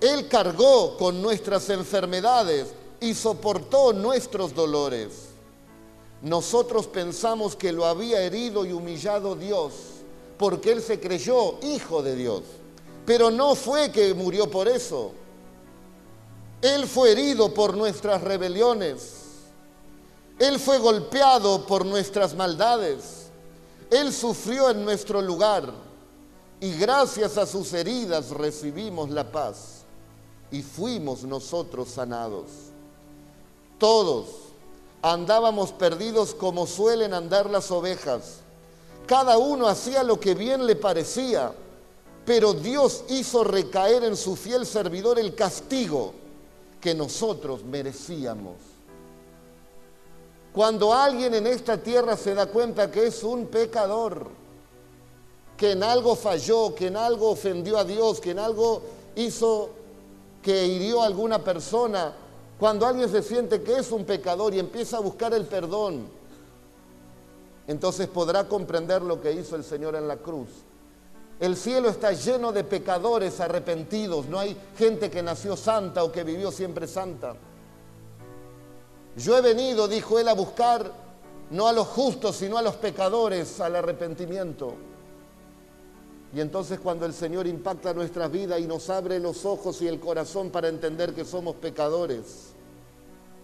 Él 0.00 0.28
cargó 0.28 0.96
con 0.96 1.20
nuestras 1.20 1.68
enfermedades 1.70 2.72
y 3.00 3.14
soportó 3.14 3.92
nuestros 3.92 4.54
dolores. 4.54 5.30
Nosotros 6.22 6.86
pensamos 6.86 7.56
que 7.56 7.72
lo 7.72 7.84
había 7.84 8.20
herido 8.20 8.64
y 8.64 8.72
humillado 8.72 9.34
Dios, 9.34 9.72
porque 10.38 10.70
Él 10.70 10.80
se 10.80 11.00
creyó 11.00 11.58
hijo 11.62 12.02
de 12.02 12.14
Dios. 12.14 12.42
Pero 13.04 13.32
no 13.32 13.56
fue 13.56 13.90
que 13.90 14.14
murió 14.14 14.48
por 14.48 14.68
eso. 14.68 15.10
Él 16.62 16.86
fue 16.86 17.10
herido 17.10 17.52
por 17.52 17.76
nuestras 17.76 18.22
rebeliones 18.22 19.24
él 20.38 20.58
fue 20.58 20.78
golpeado 20.78 21.64
por 21.66 21.86
nuestras 21.86 22.34
maldades. 22.34 23.23
Él 23.90 24.12
sufrió 24.12 24.70
en 24.70 24.84
nuestro 24.84 25.20
lugar 25.20 25.72
y 26.60 26.72
gracias 26.78 27.36
a 27.36 27.46
sus 27.46 27.72
heridas 27.72 28.30
recibimos 28.30 29.10
la 29.10 29.30
paz 29.30 29.82
y 30.50 30.62
fuimos 30.62 31.24
nosotros 31.24 31.88
sanados. 31.88 32.46
Todos 33.78 34.26
andábamos 35.02 35.72
perdidos 35.72 36.34
como 36.34 36.66
suelen 36.66 37.12
andar 37.12 37.50
las 37.50 37.70
ovejas. 37.70 38.36
Cada 39.06 39.36
uno 39.36 39.66
hacía 39.66 40.02
lo 40.02 40.18
que 40.18 40.34
bien 40.34 40.66
le 40.66 40.76
parecía, 40.76 41.52
pero 42.24 42.54
Dios 42.54 43.04
hizo 43.08 43.44
recaer 43.44 44.04
en 44.04 44.16
su 44.16 44.34
fiel 44.34 44.64
servidor 44.64 45.18
el 45.18 45.34
castigo 45.34 46.14
que 46.80 46.94
nosotros 46.94 47.64
merecíamos. 47.64 48.73
Cuando 50.54 50.94
alguien 50.94 51.34
en 51.34 51.48
esta 51.48 51.76
tierra 51.76 52.16
se 52.16 52.32
da 52.32 52.46
cuenta 52.46 52.88
que 52.88 53.08
es 53.08 53.24
un 53.24 53.46
pecador, 53.46 54.28
que 55.56 55.72
en 55.72 55.82
algo 55.82 56.14
falló, 56.14 56.76
que 56.76 56.86
en 56.86 56.96
algo 56.96 57.30
ofendió 57.30 57.76
a 57.76 57.84
Dios, 57.84 58.20
que 58.20 58.30
en 58.30 58.38
algo 58.38 58.80
hizo 59.16 59.70
que 60.40 60.64
hirió 60.64 61.02
a 61.02 61.06
alguna 61.06 61.40
persona, 61.42 62.12
cuando 62.56 62.86
alguien 62.86 63.08
se 63.08 63.24
siente 63.24 63.62
que 63.64 63.78
es 63.78 63.90
un 63.90 64.04
pecador 64.04 64.54
y 64.54 64.60
empieza 64.60 64.98
a 64.98 65.00
buscar 65.00 65.34
el 65.34 65.44
perdón, 65.46 66.06
entonces 67.66 68.06
podrá 68.06 68.46
comprender 68.46 69.02
lo 69.02 69.20
que 69.20 69.32
hizo 69.32 69.56
el 69.56 69.64
Señor 69.64 69.96
en 69.96 70.06
la 70.06 70.18
cruz. 70.18 70.50
El 71.40 71.56
cielo 71.56 71.88
está 71.88 72.12
lleno 72.12 72.52
de 72.52 72.62
pecadores 72.62 73.40
arrepentidos, 73.40 74.26
no 74.26 74.38
hay 74.38 74.56
gente 74.78 75.10
que 75.10 75.20
nació 75.20 75.56
santa 75.56 76.04
o 76.04 76.12
que 76.12 76.22
vivió 76.22 76.52
siempre 76.52 76.86
santa. 76.86 77.34
Yo 79.16 79.36
he 79.36 79.40
venido, 79.40 79.86
dijo 79.86 80.18
él, 80.18 80.28
a 80.28 80.34
buscar 80.34 80.90
no 81.50 81.68
a 81.68 81.72
los 81.72 81.86
justos, 81.88 82.36
sino 82.36 82.58
a 82.58 82.62
los 82.62 82.74
pecadores, 82.76 83.60
al 83.60 83.76
arrepentimiento. 83.76 84.74
Y 86.34 86.40
entonces 86.40 86.80
cuando 86.80 87.06
el 87.06 87.14
Señor 87.14 87.46
impacta 87.46 87.94
nuestras 87.94 88.30
vidas 88.30 88.60
y 88.60 88.66
nos 88.66 88.90
abre 88.90 89.20
los 89.20 89.44
ojos 89.44 89.80
y 89.82 89.86
el 89.86 90.00
corazón 90.00 90.50
para 90.50 90.68
entender 90.68 91.14
que 91.14 91.24
somos 91.24 91.54
pecadores, 91.56 92.54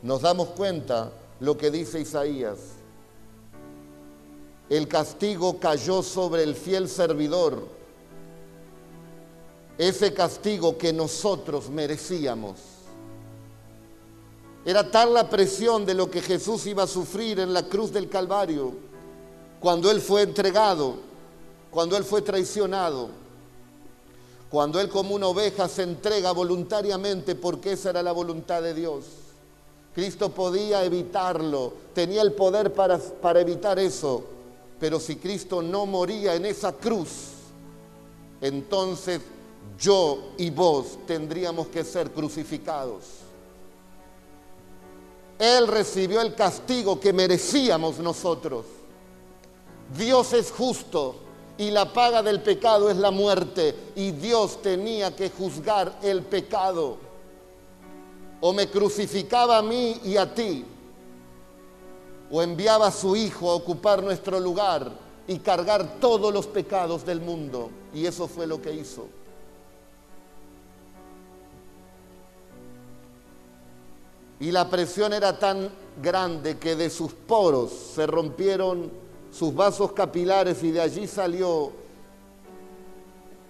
nos 0.03 0.23
damos 0.23 0.49
cuenta 0.49 1.13
lo 1.39 1.57
que 1.57 1.71
dice 1.71 2.01
Isaías. 2.01 2.59
El 4.69 4.89
castigo 4.89 5.61
cayó 5.61 6.03
sobre 6.03 6.43
el 6.43 6.57
fiel 6.57 6.89
servidor, 6.89 7.63
ese 9.79 10.13
castigo 10.13 10.77
que 10.77 10.93
nosotros 10.93 11.71
merecíamos. 11.71 12.70
Era 14.65 14.91
tal 14.91 15.15
la 15.15 15.29
presión 15.29 15.87
de 15.87 15.95
lo 15.95 16.11
que 16.11 16.21
Jesús 16.21 16.67
iba 16.67 16.83
a 16.83 16.87
sufrir 16.87 17.41
en 17.41 17.53
la 17.53 17.63
cruz 17.63 17.93
del 17.93 18.09
Calvario, 18.09 18.75
cuando 19.59 19.91
Él 19.91 20.01
fue 20.01 20.23
entregado, 20.23 20.97
cuando 21.71 21.97
Él 21.97 22.05
fue 22.05 22.21
traicionado, 22.21 23.09
cuando 24.51 24.81
Él 24.81 24.89
como 24.89 25.15
una 25.15 25.29
oveja 25.29 25.69
se 25.69 25.83
entrega 25.83 26.33
voluntariamente 26.33 27.35
porque 27.35 27.73
esa 27.73 27.91
era 27.91 28.03
la 28.03 28.13
voluntad 28.13 28.63
de 28.63 28.75
Dios. 28.75 29.05
Cristo 29.95 30.31
podía 30.31 30.85
evitarlo, 30.85 31.73
tenía 31.95 32.23
el 32.23 32.33
poder 32.33 32.73
para, 32.73 32.99
para 32.99 33.41
evitar 33.41 33.79
eso, 33.79 34.25
pero 34.79 35.01
si 35.01 35.17
Cristo 35.17 35.63
no 35.63 35.87
moría 35.87 36.35
en 36.35 36.47
esa 36.47 36.73
cruz, 36.73 37.09
entonces 38.41 39.21
yo 39.79 40.33
y 40.37 40.51
vos 40.51 40.99
tendríamos 41.07 41.69
que 41.69 41.83
ser 41.83 42.11
crucificados. 42.11 43.30
Él 45.41 45.69
recibió 45.69 46.21
el 46.21 46.35
castigo 46.35 47.01
que 47.01 47.15
merecíamos 47.15 47.99
nosotros. 47.99 48.67
Dios 49.97 50.35
es 50.35 50.53
justo 50.53 51.17
y 51.57 51.71
la 51.71 51.91
paga 51.95 52.23
del 52.23 52.43
pecado 52.43 52.91
es 52.91 52.99
la 52.99 53.11
muerte 53.11 53.75
y 53.97 54.11
Dios 54.11 54.61
tenía 54.61 55.17
que 55.17 55.31
juzgar 55.31 55.99
el 56.03 56.25
pecado. 56.25 56.99
O 58.43 58.53
me 58.53 58.69
crucificaba 58.69 59.57
a 59.57 59.63
mí 59.63 59.99
y 60.05 60.19
a 60.19 60.35
ti, 60.35 60.63
o 62.31 62.43
enviaba 62.43 62.89
a 62.89 62.93
su 62.93 63.17
Hijo 63.17 63.51
a 63.51 63.55
ocupar 63.55 64.03
nuestro 64.03 64.39
lugar 64.39 64.93
y 65.27 65.39
cargar 65.39 66.01
todos 66.01 66.35
los 66.35 66.47
pecados 66.47 67.07
del 67.07 67.23
mundo. 67.23 67.71
Y 67.95 68.05
eso 68.05 68.29
fue 68.29 68.47
lo 68.47 68.61
que 68.61 68.75
hizo. 68.75 69.09
Y 74.41 74.51
la 74.51 74.69
presión 74.69 75.13
era 75.13 75.39
tan 75.39 75.71
grande 76.03 76.59
que 76.59 76.75
de 76.75 76.89
sus 76.89 77.13
poros 77.13 77.71
se 77.95 78.07
rompieron 78.07 78.91
sus 79.31 79.55
vasos 79.55 79.93
capilares 79.93 80.63
y 80.63 80.71
de 80.71 80.81
allí 80.81 81.07
salió 81.07 81.73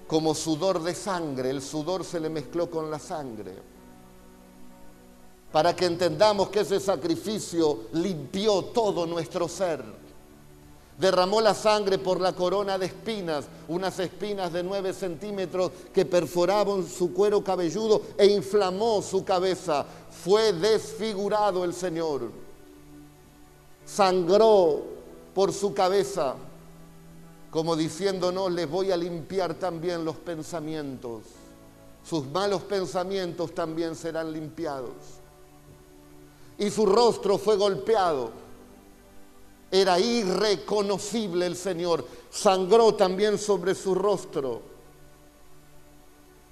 como 0.06 0.35
sudor 0.35 0.82
de 0.82 0.92
sangre, 0.92 1.50
el 1.50 1.62
sudor 1.62 2.04
se 2.04 2.18
le 2.18 2.28
mezcló 2.28 2.68
con 2.68 2.90
la 2.90 2.99
sangre. 2.99 3.54
Para 5.52 5.75
que 5.75 5.87
entendamos 5.87 6.49
que 6.49 6.61
ese 6.61 6.80
sacrificio 6.80 7.82
limpió 7.92 8.64
todo 8.64 9.06
nuestro 9.06 9.47
ser. 9.47 9.85
Derramó 11.00 11.40
la 11.40 11.54
sangre 11.54 11.99
por 11.99 12.21
la 12.21 12.35
corona 12.35 12.78
de 12.78 12.87
espinas, 12.87 13.47
unas 13.69 13.99
espinas 13.99 14.52
de 14.52 14.62
nueve 14.62 14.92
centímetros 14.92 15.73
que 15.95 16.04
perforaban 16.04 16.87
su 16.87 17.14
cuero 17.14 17.42
cabelludo 17.42 18.02
e 18.19 18.26
inflamó 18.26 19.00
su 19.00 19.25
cabeza. 19.25 19.87
Fue 20.25 20.52
desfigurado 20.52 21.64
el 21.64 21.73
Señor. 21.73 22.30
Sangró 23.87 24.83
por 25.35 25.52
su 25.52 25.73
cabeza 25.73 26.37
como 27.50 27.75
diciéndonos, 27.75 28.52
les 28.52 28.71
voy 28.71 28.92
a 28.92 28.97
limpiar 28.97 29.54
también 29.54 30.04
los 30.04 30.16
pensamientos. 30.16 31.23
Sus 32.04 32.26
malos 32.26 32.62
pensamientos 32.62 33.52
también 33.54 33.97
serán 33.97 34.33
limpiados. 34.33 34.95
Y 36.59 36.71
su 36.71 36.87
rostro 36.87 37.38
fue 37.38 37.57
golpeado. 37.57 38.30
Era 39.70 39.98
irreconocible 39.98 41.46
el 41.46 41.56
Señor. 41.56 42.04
Sangró 42.30 42.94
también 42.94 43.38
sobre 43.38 43.74
su 43.74 43.94
rostro, 43.94 44.62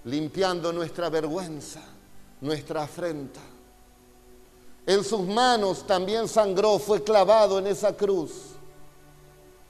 limpiando 0.04 0.72
nuestra 0.72 1.08
vergüenza, 1.08 1.82
nuestra 2.40 2.82
afrenta. 2.84 3.40
En 4.86 5.04
sus 5.04 5.20
manos 5.20 5.86
también 5.86 6.28
sangró, 6.28 6.78
fue 6.78 7.02
clavado 7.02 7.58
en 7.58 7.66
esa 7.66 7.96
cruz 7.96 8.48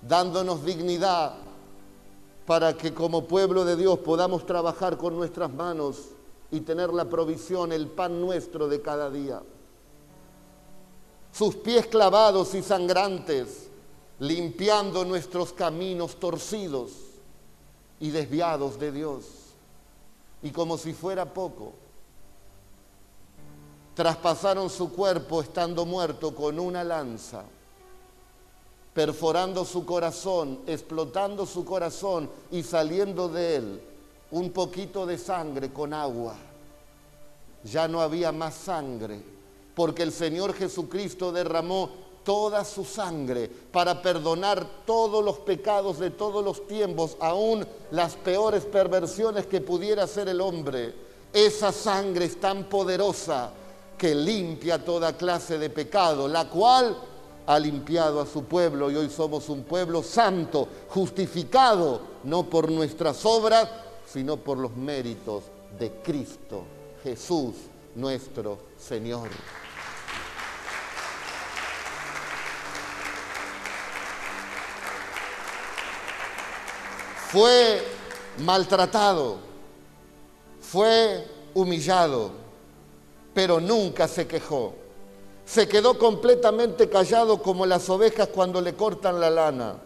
dándonos 0.02 0.64
dignidad 0.64 1.34
para 2.46 2.76
que 2.76 2.94
como 2.94 3.26
pueblo 3.26 3.64
de 3.64 3.76
Dios 3.76 3.98
podamos 3.98 4.46
trabajar 4.46 4.96
con 4.96 5.16
nuestras 5.16 5.52
manos 5.52 6.10
y 6.50 6.60
tener 6.60 6.90
la 6.90 7.04
provisión, 7.04 7.72
el 7.72 7.88
pan 7.88 8.20
nuestro 8.20 8.68
de 8.68 8.80
cada 8.80 9.10
día. 9.10 9.42
Sus 11.32 11.56
pies 11.56 11.86
clavados 11.86 12.54
y 12.54 12.62
sangrantes, 12.62 13.68
limpiando 14.18 15.04
nuestros 15.04 15.52
caminos 15.52 16.16
torcidos 16.16 16.90
y 18.00 18.10
desviados 18.10 18.78
de 18.78 18.92
Dios. 18.92 19.24
Y 20.42 20.50
como 20.50 20.78
si 20.78 20.92
fuera 20.92 21.32
poco, 21.32 21.72
traspasaron 23.94 24.70
su 24.70 24.92
cuerpo 24.92 25.42
estando 25.42 25.84
muerto 25.84 26.34
con 26.34 26.58
una 26.58 26.84
lanza 26.84 27.44
perforando 28.98 29.64
su 29.64 29.86
corazón, 29.86 30.58
explotando 30.66 31.46
su 31.46 31.64
corazón 31.64 32.28
y 32.50 32.64
saliendo 32.64 33.28
de 33.28 33.54
él 33.54 33.80
un 34.32 34.50
poquito 34.50 35.06
de 35.06 35.16
sangre 35.16 35.72
con 35.72 35.94
agua. 35.94 36.34
Ya 37.62 37.86
no 37.86 38.00
había 38.00 38.32
más 38.32 38.54
sangre, 38.54 39.22
porque 39.78 40.02
el 40.02 40.10
Señor 40.10 40.54
Jesucristo 40.54 41.30
derramó 41.30 41.88
toda 42.24 42.64
su 42.64 42.84
sangre 42.84 43.48
para 43.70 44.02
perdonar 44.02 44.66
todos 44.84 45.24
los 45.24 45.38
pecados 45.38 46.00
de 46.00 46.10
todos 46.10 46.44
los 46.44 46.66
tiempos, 46.66 47.16
aún 47.20 47.64
las 47.92 48.16
peores 48.16 48.64
perversiones 48.64 49.46
que 49.46 49.60
pudiera 49.60 50.02
hacer 50.02 50.28
el 50.28 50.40
hombre. 50.40 50.92
Esa 51.32 51.70
sangre 51.70 52.24
es 52.24 52.40
tan 52.40 52.64
poderosa 52.64 53.52
que 53.96 54.16
limpia 54.16 54.84
toda 54.84 55.16
clase 55.16 55.58
de 55.58 55.70
pecado, 55.70 56.26
la 56.26 56.50
cual 56.50 56.98
ha 57.46 57.56
limpiado 57.60 58.20
a 58.20 58.26
su 58.26 58.46
pueblo 58.46 58.90
y 58.90 58.96
hoy 58.96 59.08
somos 59.08 59.48
un 59.48 59.62
pueblo 59.62 60.02
santo, 60.02 60.66
justificado 60.88 62.00
no 62.24 62.42
por 62.50 62.68
nuestras 62.68 63.24
obras, 63.24 63.68
sino 64.12 64.38
por 64.38 64.58
los 64.58 64.76
méritos 64.76 65.44
de 65.78 65.92
Cristo, 66.02 66.64
Jesús 67.04 67.54
nuestro 67.94 68.58
Señor. 68.78 69.28
Fue 77.30 77.82
maltratado, 78.38 79.36
fue 80.60 81.26
humillado, 81.54 82.30
pero 83.34 83.60
nunca 83.60 84.08
se 84.08 84.26
quejó 84.26 84.74
se 85.48 85.66
quedó 85.66 85.98
completamente 85.98 86.90
callado 86.90 87.40
como 87.42 87.64
las 87.64 87.88
ovejas 87.88 88.28
cuando 88.28 88.60
le 88.60 88.74
cortan 88.74 89.18
la 89.18 89.30
lana. 89.30 89.76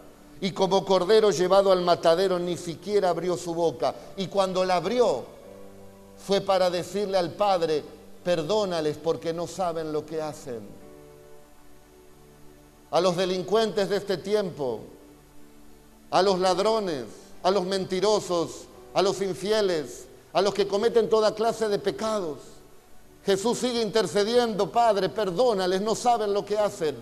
Y 0.41 0.51
como 0.51 0.83
cordero 0.83 1.31
llevado 1.31 1.71
al 1.71 1.81
matadero 1.81 2.37
ni 2.37 2.57
siquiera 2.57 3.09
abrió 3.09 3.37
su 3.37 3.55
boca. 3.55 3.95
Y 4.17 4.27
cuando 4.27 4.65
la 4.65 4.75
abrió 4.75 5.23
fue 6.17 6.41
para 6.41 6.69
decirle 6.69 7.17
al 7.17 7.31
Padre, 7.31 7.81
perdónales 8.25 8.97
porque 9.01 9.31
no 9.31 9.47
saben 9.47 9.93
lo 9.93 10.05
que 10.05 10.21
hacen. 10.21 10.67
A 12.91 12.99
los 12.99 13.15
delincuentes 13.15 13.87
de 13.87 13.95
este 13.95 14.17
tiempo, 14.17 14.81
a 16.11 16.21
los 16.21 16.39
ladrones, 16.39 17.05
a 17.43 17.51
los 17.51 17.65
mentirosos, 17.65 18.65
a 18.93 19.01
los 19.01 19.21
infieles, 19.21 20.05
a 20.31 20.41
los 20.41 20.53
que 20.53 20.67
cometen 20.67 21.09
toda 21.09 21.35
clase 21.35 21.67
de 21.67 21.77
pecados 21.77 22.39
Jesús 23.25 23.59
sigue 23.59 23.81
intercediendo, 23.81 24.69
Padre, 24.69 25.09
perdónales, 25.09 25.81
no 25.81 25.95
saben 25.95 26.33
lo 26.33 26.45
que 26.45 26.57
hacen. 26.57 26.95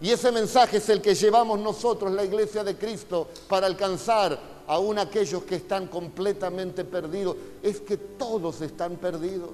Y 0.00 0.10
ese 0.10 0.32
mensaje 0.32 0.78
es 0.78 0.88
el 0.88 1.00
que 1.00 1.14
llevamos 1.14 1.60
nosotros, 1.60 2.12
la 2.12 2.24
iglesia 2.24 2.64
de 2.64 2.76
Cristo, 2.76 3.28
para 3.48 3.66
alcanzar 3.66 4.38
aún 4.66 4.98
aquellos 4.98 5.44
que 5.44 5.56
están 5.56 5.86
completamente 5.86 6.84
perdidos. 6.84 7.36
Es 7.62 7.80
que 7.80 7.96
todos 7.96 8.60
están 8.60 8.96
perdidos. 8.96 9.50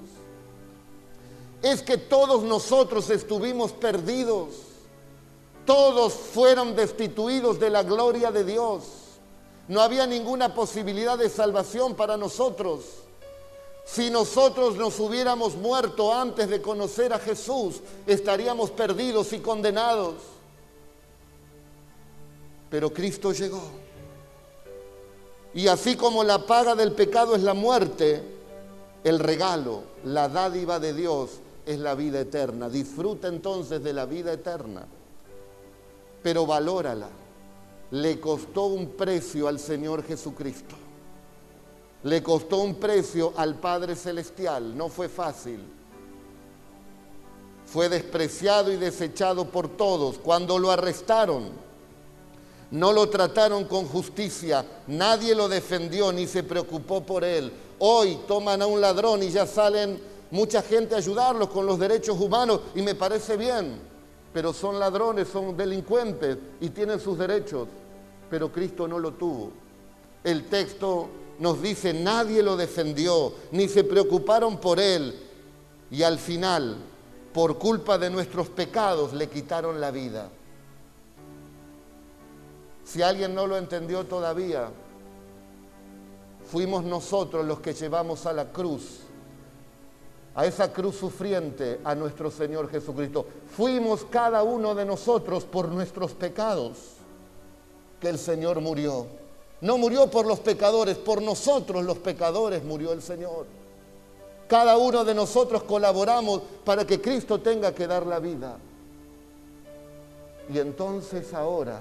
Es 1.61 1.83
que 1.83 1.97
todos 1.97 2.41
nosotros 2.41 3.11
estuvimos 3.11 3.71
perdidos. 3.71 4.47
Todos 5.67 6.13
fueron 6.13 6.75
destituidos 6.75 7.59
de 7.59 7.69
la 7.69 7.83
gloria 7.83 8.31
de 8.31 8.43
Dios. 8.43 8.81
No 9.71 9.79
había 9.79 10.05
ninguna 10.05 10.53
posibilidad 10.53 11.17
de 11.17 11.29
salvación 11.29 11.95
para 11.95 12.17
nosotros. 12.17 12.81
Si 13.85 14.09
nosotros 14.09 14.75
nos 14.75 14.99
hubiéramos 14.99 15.55
muerto 15.55 16.13
antes 16.13 16.49
de 16.49 16.61
conocer 16.61 17.13
a 17.13 17.19
Jesús, 17.19 17.79
estaríamos 18.05 18.69
perdidos 18.71 19.31
y 19.31 19.39
condenados. 19.39 20.15
Pero 22.69 22.91
Cristo 22.91 23.31
llegó. 23.31 23.61
Y 25.53 25.69
así 25.69 25.95
como 25.95 26.25
la 26.25 26.45
paga 26.45 26.75
del 26.75 26.91
pecado 26.91 27.33
es 27.33 27.41
la 27.41 27.53
muerte, 27.53 28.21
el 29.05 29.19
regalo, 29.19 29.83
la 30.03 30.27
dádiva 30.27 30.81
de 30.81 30.93
Dios 30.93 31.39
es 31.65 31.79
la 31.79 31.95
vida 31.95 32.19
eterna. 32.19 32.67
Disfruta 32.67 33.29
entonces 33.29 33.81
de 33.81 33.93
la 33.93 34.05
vida 34.05 34.33
eterna, 34.33 34.85
pero 36.21 36.45
valórala. 36.45 37.20
Le 37.91 38.19
costó 38.19 38.65
un 38.65 38.91
precio 38.91 39.47
al 39.47 39.59
Señor 39.59 40.03
Jesucristo. 40.03 40.75
Le 42.03 42.23
costó 42.23 42.57
un 42.57 42.75
precio 42.75 43.33
al 43.35 43.55
Padre 43.55 43.95
Celestial, 43.95 44.75
no 44.75 44.89
fue 44.89 45.07
fácil. 45.07 45.59
Fue 47.65 47.89
despreciado 47.89 48.71
y 48.71 48.77
desechado 48.77 49.45
por 49.45 49.67
todos. 49.69 50.17
Cuando 50.17 50.57
lo 50.57 50.71
arrestaron, 50.71 51.51
no 52.71 52.93
lo 52.93 53.09
trataron 53.09 53.65
con 53.65 53.85
justicia, 53.85 54.65
nadie 54.87 55.35
lo 55.35 55.47
defendió 55.47 56.11
ni 56.11 56.25
se 56.25 56.43
preocupó 56.43 57.01
por 57.01 57.23
él. 57.23 57.51
Hoy 57.79 58.19
toman 58.27 58.61
a 58.61 58.67
un 58.67 58.81
ladrón 58.81 59.21
y 59.23 59.29
ya 59.29 59.45
salen 59.45 60.01
mucha 60.31 60.61
gente 60.61 60.95
a 60.95 60.99
ayudarlos 60.99 61.49
con 61.49 61.65
los 61.65 61.77
derechos 61.77 62.19
humanos 62.19 62.61
y 62.73 62.81
me 62.81 62.95
parece 62.95 63.37
bien, 63.37 63.77
pero 64.33 64.53
son 64.53 64.79
ladrones, 64.79 65.27
son 65.27 65.55
delincuentes 65.55 66.37
y 66.61 66.69
tienen 66.69 66.99
sus 66.99 67.17
derechos, 67.17 67.67
pero 68.31 68.49
Cristo 68.49 68.87
no 68.87 68.97
lo 68.97 69.11
tuvo. 69.11 69.51
El 70.23 70.45
texto 70.45 71.09
nos 71.39 71.61
dice, 71.61 71.93
nadie 71.93 72.41
lo 72.41 72.55
defendió, 72.55 73.33
ni 73.51 73.67
se 73.67 73.83
preocuparon 73.83 74.57
por 74.57 74.79
él. 74.79 75.19
Y 75.91 76.01
al 76.03 76.17
final, 76.17 76.77
por 77.33 77.57
culpa 77.57 77.97
de 77.97 78.09
nuestros 78.09 78.47
pecados, 78.47 79.11
le 79.11 79.27
quitaron 79.27 79.81
la 79.81 79.91
vida. 79.91 80.29
Si 82.85 83.01
alguien 83.01 83.35
no 83.35 83.47
lo 83.47 83.57
entendió 83.57 84.05
todavía, 84.05 84.69
fuimos 86.45 86.85
nosotros 86.85 87.45
los 87.45 87.59
que 87.59 87.73
llevamos 87.73 88.25
a 88.25 88.31
la 88.31 88.49
cruz, 88.49 89.01
a 90.35 90.45
esa 90.45 90.71
cruz 90.71 90.95
sufriente, 90.95 91.81
a 91.83 91.95
nuestro 91.95 92.31
Señor 92.31 92.69
Jesucristo. 92.69 93.25
Fuimos 93.57 94.05
cada 94.05 94.41
uno 94.43 94.73
de 94.73 94.85
nosotros 94.85 95.43
por 95.43 95.67
nuestros 95.67 96.13
pecados 96.13 97.00
que 98.01 98.09
el 98.09 98.19
Señor 98.19 98.59
murió. 98.59 99.05
No 99.61 99.77
murió 99.77 100.07
por 100.07 100.25
los 100.25 100.39
pecadores, 100.39 100.97
por 100.97 101.21
nosotros 101.21 101.85
los 101.85 101.99
pecadores 101.99 102.63
murió 102.63 102.91
el 102.91 103.01
Señor. 103.01 103.45
Cada 104.47 104.75
uno 104.77 105.05
de 105.05 105.13
nosotros 105.13 105.63
colaboramos 105.63 106.41
para 106.65 106.85
que 106.85 106.99
Cristo 106.99 107.39
tenga 107.39 107.73
que 107.73 107.87
dar 107.87 108.05
la 108.05 108.19
vida. 108.19 108.57
Y 110.53 110.59
entonces 110.59 111.33
ahora 111.33 111.79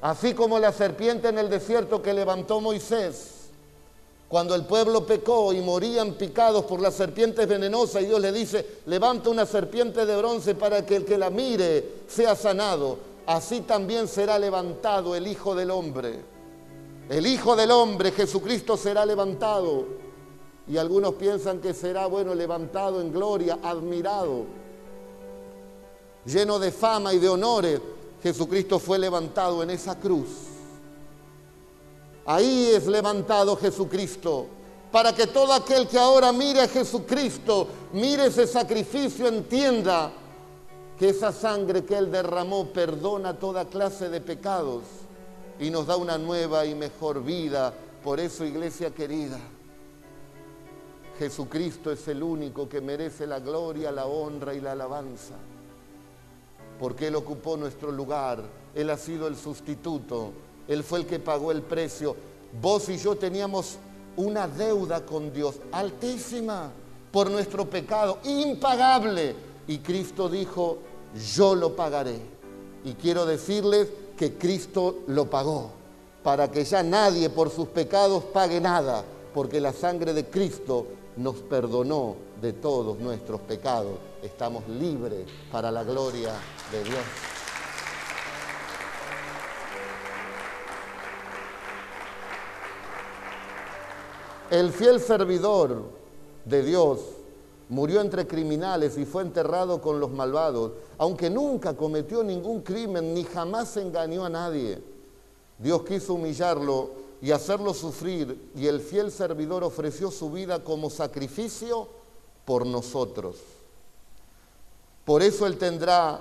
Así 0.00 0.32
como 0.34 0.58
la 0.58 0.72
serpiente 0.72 1.28
en 1.28 1.38
el 1.38 1.50
desierto 1.50 2.00
que 2.00 2.14
levantó 2.14 2.60
Moisés, 2.60 3.34
cuando 4.28 4.54
el 4.54 4.64
pueblo 4.64 5.04
pecó 5.04 5.52
y 5.52 5.60
morían 5.60 6.12
picados 6.12 6.64
por 6.66 6.80
las 6.80 6.94
serpientes 6.94 7.48
venenosas, 7.48 8.02
y 8.02 8.06
Dios 8.06 8.20
le 8.20 8.30
dice, 8.30 8.64
levanta 8.86 9.30
una 9.30 9.44
serpiente 9.44 10.06
de 10.06 10.16
bronce 10.16 10.54
para 10.54 10.86
que 10.86 10.96
el 10.96 11.04
que 11.04 11.18
la 11.18 11.30
mire 11.30 12.02
sea 12.06 12.36
sanado. 12.36 13.07
Así 13.28 13.60
también 13.60 14.08
será 14.08 14.38
levantado 14.38 15.14
el 15.14 15.26
Hijo 15.26 15.54
del 15.54 15.70
Hombre. 15.70 16.24
El 17.10 17.26
Hijo 17.26 17.54
del 17.56 17.70
Hombre, 17.70 18.10
Jesucristo, 18.10 18.74
será 18.78 19.04
levantado. 19.04 19.84
Y 20.66 20.78
algunos 20.78 21.12
piensan 21.12 21.60
que 21.60 21.74
será, 21.74 22.06
bueno, 22.06 22.34
levantado 22.34 23.02
en 23.02 23.12
gloria, 23.12 23.58
admirado, 23.62 24.46
lleno 26.24 26.58
de 26.58 26.72
fama 26.72 27.12
y 27.12 27.18
de 27.18 27.28
honores. 27.28 27.78
Jesucristo 28.22 28.78
fue 28.78 28.98
levantado 28.98 29.62
en 29.62 29.68
esa 29.68 29.98
cruz. 30.00 30.28
Ahí 32.24 32.70
es 32.74 32.86
levantado 32.86 33.56
Jesucristo, 33.56 34.46
para 34.90 35.14
que 35.14 35.26
todo 35.26 35.52
aquel 35.52 35.86
que 35.86 35.98
ahora 35.98 36.32
mire 36.32 36.62
a 36.62 36.68
Jesucristo, 36.68 37.68
mire 37.92 38.28
ese 38.28 38.46
sacrificio, 38.46 39.28
entienda 39.28 40.12
que 40.98 41.10
esa 41.10 41.32
sangre 41.32 41.84
que 41.84 41.96
Él 41.96 42.10
derramó 42.10 42.66
perdona 42.68 43.38
toda 43.38 43.66
clase 43.66 44.08
de 44.08 44.20
pecados 44.20 44.82
y 45.60 45.70
nos 45.70 45.86
da 45.86 45.96
una 45.96 46.18
nueva 46.18 46.66
y 46.66 46.74
mejor 46.74 47.22
vida. 47.22 47.72
Por 48.02 48.20
eso, 48.20 48.44
iglesia 48.44 48.90
querida, 48.90 49.38
Jesucristo 51.18 51.90
es 51.90 52.06
el 52.08 52.22
único 52.22 52.68
que 52.68 52.80
merece 52.80 53.26
la 53.26 53.40
gloria, 53.40 53.90
la 53.92 54.06
honra 54.06 54.54
y 54.54 54.60
la 54.60 54.72
alabanza 54.72 55.34
porque 56.78 57.08
Él 57.08 57.16
ocupó 57.16 57.56
nuestro 57.56 57.90
lugar, 57.90 58.42
Él 58.74 58.90
ha 58.90 58.96
sido 58.96 59.26
el 59.26 59.36
sustituto, 59.36 60.32
Él 60.66 60.84
fue 60.84 61.00
el 61.00 61.06
que 61.06 61.18
pagó 61.18 61.50
el 61.50 61.62
precio. 61.62 62.16
Vos 62.60 62.88
y 62.88 62.96
yo 62.96 63.16
teníamos 63.16 63.76
una 64.16 64.48
deuda 64.48 65.04
con 65.04 65.32
Dios 65.32 65.56
altísima 65.72 66.70
por 67.10 67.30
nuestro 67.30 67.68
pecado, 67.68 68.18
impagable. 68.24 69.47
Y 69.68 69.78
Cristo 69.78 70.28
dijo, 70.28 70.78
yo 71.34 71.54
lo 71.54 71.76
pagaré. 71.76 72.18
Y 72.84 72.94
quiero 72.94 73.26
decirles 73.26 73.88
que 74.16 74.34
Cristo 74.34 75.00
lo 75.06 75.30
pagó, 75.30 75.70
para 76.22 76.50
que 76.50 76.64
ya 76.64 76.82
nadie 76.82 77.30
por 77.30 77.50
sus 77.50 77.68
pecados 77.68 78.24
pague 78.24 78.60
nada, 78.60 79.04
porque 79.34 79.60
la 79.60 79.72
sangre 79.72 80.14
de 80.14 80.24
Cristo 80.24 80.86
nos 81.16 81.36
perdonó 81.36 82.16
de 82.40 82.54
todos 82.54 82.98
nuestros 82.98 83.40
pecados. 83.42 83.98
Estamos 84.22 84.66
libres 84.68 85.26
para 85.52 85.70
la 85.70 85.84
gloria 85.84 86.32
de 86.72 86.84
Dios. 86.84 87.04
El 94.50 94.72
fiel 94.72 94.98
servidor 94.98 95.82
de 96.46 96.62
Dios 96.62 97.00
murió 97.68 98.00
entre 98.00 98.26
criminales 98.26 98.96
y 98.96 99.04
fue 99.04 99.22
enterrado 99.22 99.80
con 99.80 100.00
los 100.00 100.10
malvados, 100.10 100.72
aunque 100.96 101.28
nunca 101.28 101.76
cometió 101.76 102.22
ningún 102.22 102.62
crimen 102.62 103.14
ni 103.14 103.24
jamás 103.24 103.76
engañó 103.76 104.24
a 104.24 104.30
nadie. 104.30 104.82
Dios 105.58 105.82
quiso 105.82 106.14
humillarlo 106.14 106.90
y 107.20 107.32
hacerlo 107.32 107.74
sufrir, 107.74 108.50
y 108.54 108.66
el 108.66 108.80
fiel 108.80 109.10
servidor 109.10 109.64
ofreció 109.64 110.10
su 110.10 110.30
vida 110.30 110.62
como 110.62 110.88
sacrificio 110.88 111.88
por 112.44 112.64
nosotros. 112.64 113.36
Por 115.04 115.22
eso 115.22 115.46
Él 115.46 115.58
tendrá 115.58 116.20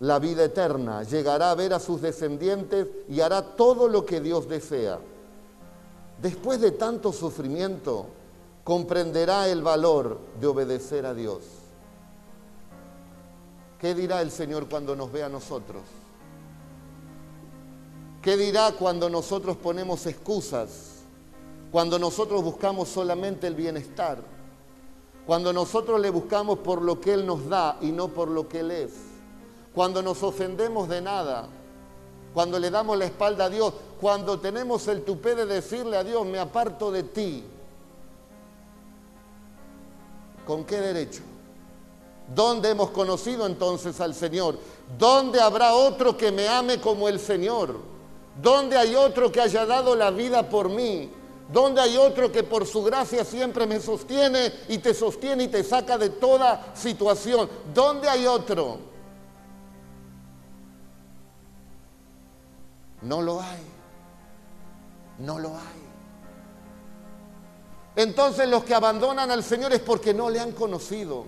la 0.00 0.18
vida 0.18 0.44
eterna, 0.44 1.02
llegará 1.02 1.50
a 1.50 1.54
ver 1.54 1.72
a 1.72 1.80
sus 1.80 2.00
descendientes 2.00 2.86
y 3.08 3.20
hará 3.20 3.42
todo 3.56 3.88
lo 3.88 4.04
que 4.06 4.20
Dios 4.20 4.48
desea. 4.48 4.98
Después 6.20 6.60
de 6.60 6.70
tanto 6.70 7.12
sufrimiento, 7.12 8.06
comprenderá 8.64 9.46
el 9.48 9.62
valor 9.62 10.18
de 10.40 10.46
obedecer 10.46 11.04
a 11.04 11.12
Dios. 11.14 11.42
¿Qué 13.78 13.94
dirá 13.94 14.22
el 14.22 14.30
Señor 14.30 14.66
cuando 14.68 14.96
nos 14.96 15.12
vea 15.12 15.26
a 15.26 15.28
nosotros? 15.28 15.82
¿Qué 18.22 18.38
dirá 18.38 18.72
cuando 18.72 19.10
nosotros 19.10 19.58
ponemos 19.58 20.06
excusas? 20.06 21.02
Cuando 21.70 21.98
nosotros 21.98 22.42
buscamos 22.42 22.88
solamente 22.88 23.46
el 23.46 23.54
bienestar. 23.54 24.22
Cuando 25.26 25.52
nosotros 25.52 26.00
le 26.00 26.08
buscamos 26.08 26.60
por 26.60 26.80
lo 26.80 26.98
que 26.98 27.12
Él 27.12 27.26
nos 27.26 27.46
da 27.46 27.76
y 27.82 27.92
no 27.92 28.08
por 28.08 28.28
lo 28.28 28.48
que 28.48 28.60
Él 28.60 28.70
es. 28.70 28.92
Cuando 29.74 30.00
nos 30.00 30.22
ofendemos 30.22 30.88
de 30.88 31.02
nada. 31.02 31.48
Cuando 32.32 32.58
le 32.58 32.70
damos 32.70 32.96
la 32.96 33.04
espalda 33.04 33.44
a 33.44 33.50
Dios. 33.50 33.74
Cuando 34.00 34.40
tenemos 34.40 34.88
el 34.88 35.04
tupé 35.04 35.34
de 35.34 35.44
decirle 35.44 35.98
a 35.98 36.04
Dios, 36.04 36.24
me 36.24 36.38
aparto 36.38 36.90
de 36.90 37.02
ti. 37.02 37.44
¿Con 40.46 40.64
qué 40.64 40.80
derecho? 40.80 41.22
¿Dónde 42.34 42.70
hemos 42.70 42.90
conocido 42.90 43.46
entonces 43.46 44.00
al 44.00 44.14
Señor? 44.14 44.58
¿Dónde 44.98 45.40
habrá 45.40 45.74
otro 45.74 46.16
que 46.16 46.32
me 46.32 46.48
ame 46.48 46.80
como 46.80 47.08
el 47.08 47.20
Señor? 47.20 47.76
¿Dónde 48.40 48.76
hay 48.76 48.94
otro 48.94 49.30
que 49.30 49.40
haya 49.40 49.66
dado 49.66 49.94
la 49.94 50.10
vida 50.10 50.48
por 50.48 50.68
mí? 50.68 51.10
¿Dónde 51.52 51.80
hay 51.80 51.96
otro 51.96 52.32
que 52.32 52.42
por 52.42 52.66
su 52.66 52.82
gracia 52.82 53.24
siempre 53.24 53.66
me 53.66 53.78
sostiene 53.78 54.52
y 54.68 54.78
te 54.78 54.94
sostiene 54.94 55.44
y 55.44 55.48
te 55.48 55.62
saca 55.62 55.98
de 55.98 56.10
toda 56.10 56.74
situación? 56.74 57.48
¿Dónde 57.72 58.08
hay 58.08 58.26
otro? 58.26 58.78
No 63.02 63.20
lo 63.20 63.40
hay. 63.40 63.62
No 65.18 65.38
lo 65.38 65.50
hay. 65.50 65.83
Entonces 67.96 68.48
los 68.48 68.64
que 68.64 68.74
abandonan 68.74 69.30
al 69.30 69.44
Señor 69.44 69.72
es 69.72 69.80
porque 69.80 70.12
no 70.12 70.28
le 70.28 70.40
han 70.40 70.52
conocido. 70.52 71.24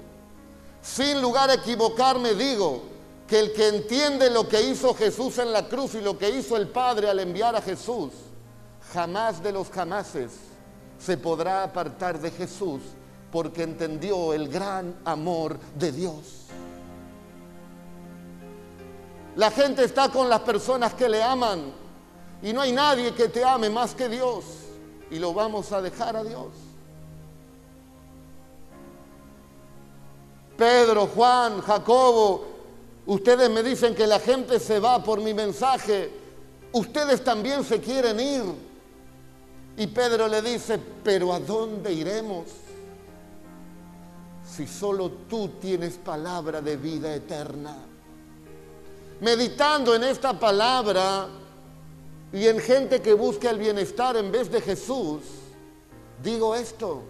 Sin 0.82 1.20
lugar 1.20 1.50
a 1.50 1.54
equivocarme 1.54 2.34
digo, 2.34 2.82
que 3.26 3.38
el 3.40 3.52
que 3.52 3.68
entiende 3.68 4.30
lo 4.30 4.48
que 4.48 4.60
hizo 4.62 4.94
Jesús 4.94 5.38
en 5.38 5.52
la 5.52 5.68
cruz 5.68 5.94
y 5.94 6.00
lo 6.00 6.16
que 6.16 6.30
hizo 6.30 6.56
el 6.56 6.68
Padre 6.68 7.10
al 7.10 7.18
enviar 7.18 7.56
a 7.56 7.62
Jesús, 7.62 8.12
jamás 8.92 9.42
de 9.42 9.52
los 9.52 9.68
jamases 9.70 10.32
se 10.98 11.16
podrá 11.16 11.64
apartar 11.64 12.20
de 12.20 12.30
Jesús 12.30 12.80
porque 13.32 13.64
entendió 13.64 14.32
el 14.32 14.48
gran 14.48 14.94
amor 15.04 15.58
de 15.74 15.92
Dios. 15.92 16.46
La 19.34 19.50
gente 19.50 19.84
está 19.84 20.08
con 20.08 20.28
las 20.28 20.40
personas 20.40 20.94
que 20.94 21.08
le 21.08 21.22
aman 21.22 21.72
y 22.42 22.52
no 22.52 22.60
hay 22.60 22.72
nadie 22.72 23.12
que 23.12 23.28
te 23.28 23.44
ame 23.44 23.68
más 23.68 23.94
que 23.94 24.08
Dios 24.08 24.44
y 25.10 25.18
lo 25.18 25.32
vamos 25.32 25.72
a 25.72 25.80
dejar 25.80 26.16
a 26.16 26.24
Dios. 26.24 26.48
Pedro, 30.56 31.06
Juan, 31.06 31.60
Jacobo, 31.60 32.56
Ustedes 33.06 33.48
me 33.48 33.62
dicen 33.62 33.94
que 33.94 34.06
la 34.06 34.18
gente 34.18 34.58
se 34.58 34.80
va 34.80 35.02
por 35.02 35.20
mi 35.20 35.32
mensaje. 35.32 36.10
Ustedes 36.72 37.22
también 37.22 37.64
se 37.64 37.80
quieren 37.80 38.18
ir. 38.18 38.42
Y 39.76 39.86
Pedro 39.86 40.26
le 40.26 40.42
dice, 40.42 40.80
pero 41.04 41.32
¿a 41.32 41.38
dónde 41.38 41.92
iremos? 41.92 42.46
Si 44.44 44.66
solo 44.66 45.10
tú 45.28 45.48
tienes 45.60 45.94
palabra 45.98 46.60
de 46.60 46.76
vida 46.76 47.14
eterna. 47.14 47.76
Meditando 49.20 49.94
en 49.94 50.04
esta 50.04 50.38
palabra 50.38 51.28
y 52.32 52.46
en 52.46 52.58
gente 52.58 53.00
que 53.00 53.14
busca 53.14 53.50
el 53.50 53.58
bienestar 53.58 54.16
en 54.16 54.32
vez 54.32 54.50
de 54.50 54.60
Jesús, 54.60 55.22
digo 56.22 56.54
esto. 56.54 57.02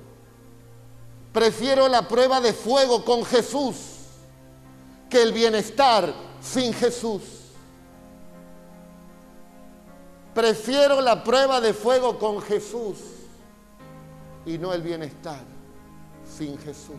Prefiero 1.32 1.88
la 1.88 2.06
prueba 2.06 2.40
de 2.40 2.52
fuego 2.52 3.04
con 3.04 3.24
Jesús 3.24 3.76
que 5.10 5.22
el 5.22 5.32
bienestar 5.32 6.12
sin 6.40 6.72
Jesús. 6.72 7.22
Prefiero 10.34 11.00
la 11.00 11.24
prueba 11.24 11.60
de 11.60 11.72
fuego 11.72 12.18
con 12.18 12.42
Jesús 12.42 12.98
y 14.44 14.58
no 14.58 14.72
el 14.72 14.82
bienestar 14.82 15.44
sin 16.26 16.58
Jesús. 16.58 16.96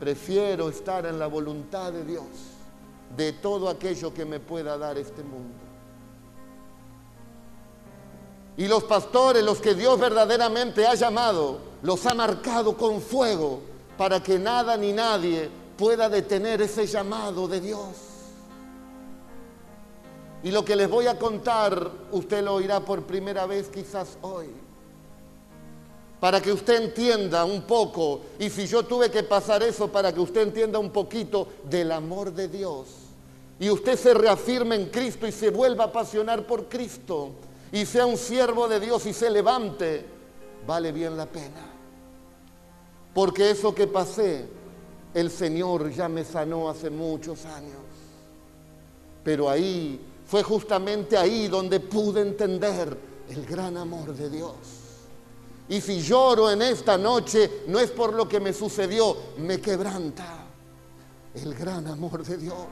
Prefiero 0.00 0.68
estar 0.68 1.06
en 1.06 1.18
la 1.18 1.26
voluntad 1.26 1.92
de 1.92 2.04
Dios 2.04 2.24
de 3.16 3.32
todo 3.32 3.68
aquello 3.68 4.12
que 4.12 4.24
me 4.24 4.40
pueda 4.40 4.76
dar 4.76 4.98
este 4.98 5.22
mundo. 5.22 5.63
Y 8.56 8.68
los 8.68 8.84
pastores, 8.84 9.42
los 9.42 9.60
que 9.60 9.74
Dios 9.74 9.98
verdaderamente 9.98 10.86
ha 10.86 10.94
llamado, 10.94 11.58
los 11.82 12.06
ha 12.06 12.14
marcado 12.14 12.76
con 12.76 13.00
fuego 13.00 13.60
para 13.98 14.22
que 14.22 14.38
nada 14.38 14.76
ni 14.76 14.92
nadie 14.92 15.50
pueda 15.76 16.08
detener 16.08 16.62
ese 16.62 16.86
llamado 16.86 17.48
de 17.48 17.60
Dios. 17.60 17.88
Y 20.44 20.50
lo 20.50 20.64
que 20.64 20.76
les 20.76 20.88
voy 20.88 21.06
a 21.06 21.18
contar, 21.18 21.90
usted 22.12 22.44
lo 22.44 22.54
oirá 22.54 22.80
por 22.80 23.02
primera 23.04 23.46
vez 23.46 23.68
quizás 23.68 24.18
hoy. 24.22 24.48
Para 26.20 26.40
que 26.40 26.52
usted 26.52 26.82
entienda 26.82 27.44
un 27.44 27.62
poco, 27.62 28.20
y 28.38 28.50
si 28.50 28.66
yo 28.66 28.84
tuve 28.84 29.10
que 29.10 29.24
pasar 29.24 29.62
eso 29.62 29.88
para 29.88 30.12
que 30.12 30.20
usted 30.20 30.42
entienda 30.42 30.78
un 30.78 30.90
poquito 30.90 31.48
del 31.64 31.90
amor 31.90 32.32
de 32.32 32.48
Dios, 32.48 32.86
y 33.58 33.70
usted 33.70 33.98
se 33.98 34.14
reafirme 34.14 34.76
en 34.76 34.90
Cristo 34.90 35.26
y 35.26 35.32
se 35.32 35.50
vuelva 35.50 35.84
a 35.84 35.86
apasionar 35.88 36.46
por 36.46 36.68
Cristo 36.68 37.32
y 37.74 37.86
sea 37.86 38.06
un 38.06 38.16
siervo 38.16 38.68
de 38.68 38.78
Dios 38.78 39.04
y 39.04 39.12
se 39.12 39.28
levante, 39.28 40.06
vale 40.64 40.92
bien 40.92 41.16
la 41.16 41.26
pena. 41.26 41.72
Porque 43.12 43.50
eso 43.50 43.74
que 43.74 43.88
pasé, 43.88 44.48
el 45.12 45.28
Señor 45.28 45.90
ya 45.90 46.08
me 46.08 46.24
sanó 46.24 46.70
hace 46.70 46.88
muchos 46.88 47.44
años. 47.46 47.82
Pero 49.24 49.50
ahí, 49.50 50.00
fue 50.24 50.44
justamente 50.44 51.16
ahí 51.16 51.48
donde 51.48 51.80
pude 51.80 52.20
entender 52.20 52.96
el 53.28 53.44
gran 53.44 53.76
amor 53.76 54.14
de 54.14 54.30
Dios. 54.30 54.54
Y 55.68 55.80
si 55.80 56.00
lloro 56.00 56.52
en 56.52 56.62
esta 56.62 56.96
noche, 56.96 57.64
no 57.66 57.80
es 57.80 57.90
por 57.90 58.14
lo 58.14 58.28
que 58.28 58.38
me 58.38 58.52
sucedió, 58.52 59.16
me 59.38 59.60
quebranta 59.60 60.46
el 61.34 61.52
gran 61.56 61.88
amor 61.88 62.24
de 62.24 62.36
Dios. 62.36 62.68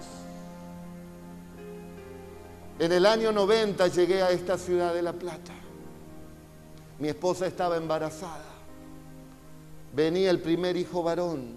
En 2.83 2.91
el 2.91 3.07
año 3.07 3.31
90 3.31 3.87
llegué 3.87 4.23
a 4.23 4.33
esta 4.33 4.59
ciudad 4.59 4.93
de 4.93 5.03
La 5.03 5.13
Plata. 5.13 5.53
Mi 6.99 7.07
esposa 7.07 7.47
estaba 7.47 7.77
embarazada. 7.77 8.43
Venía 9.95 10.31
el 10.31 10.41
primer 10.41 10.77
hijo 10.77 11.01
varón, 11.01 11.55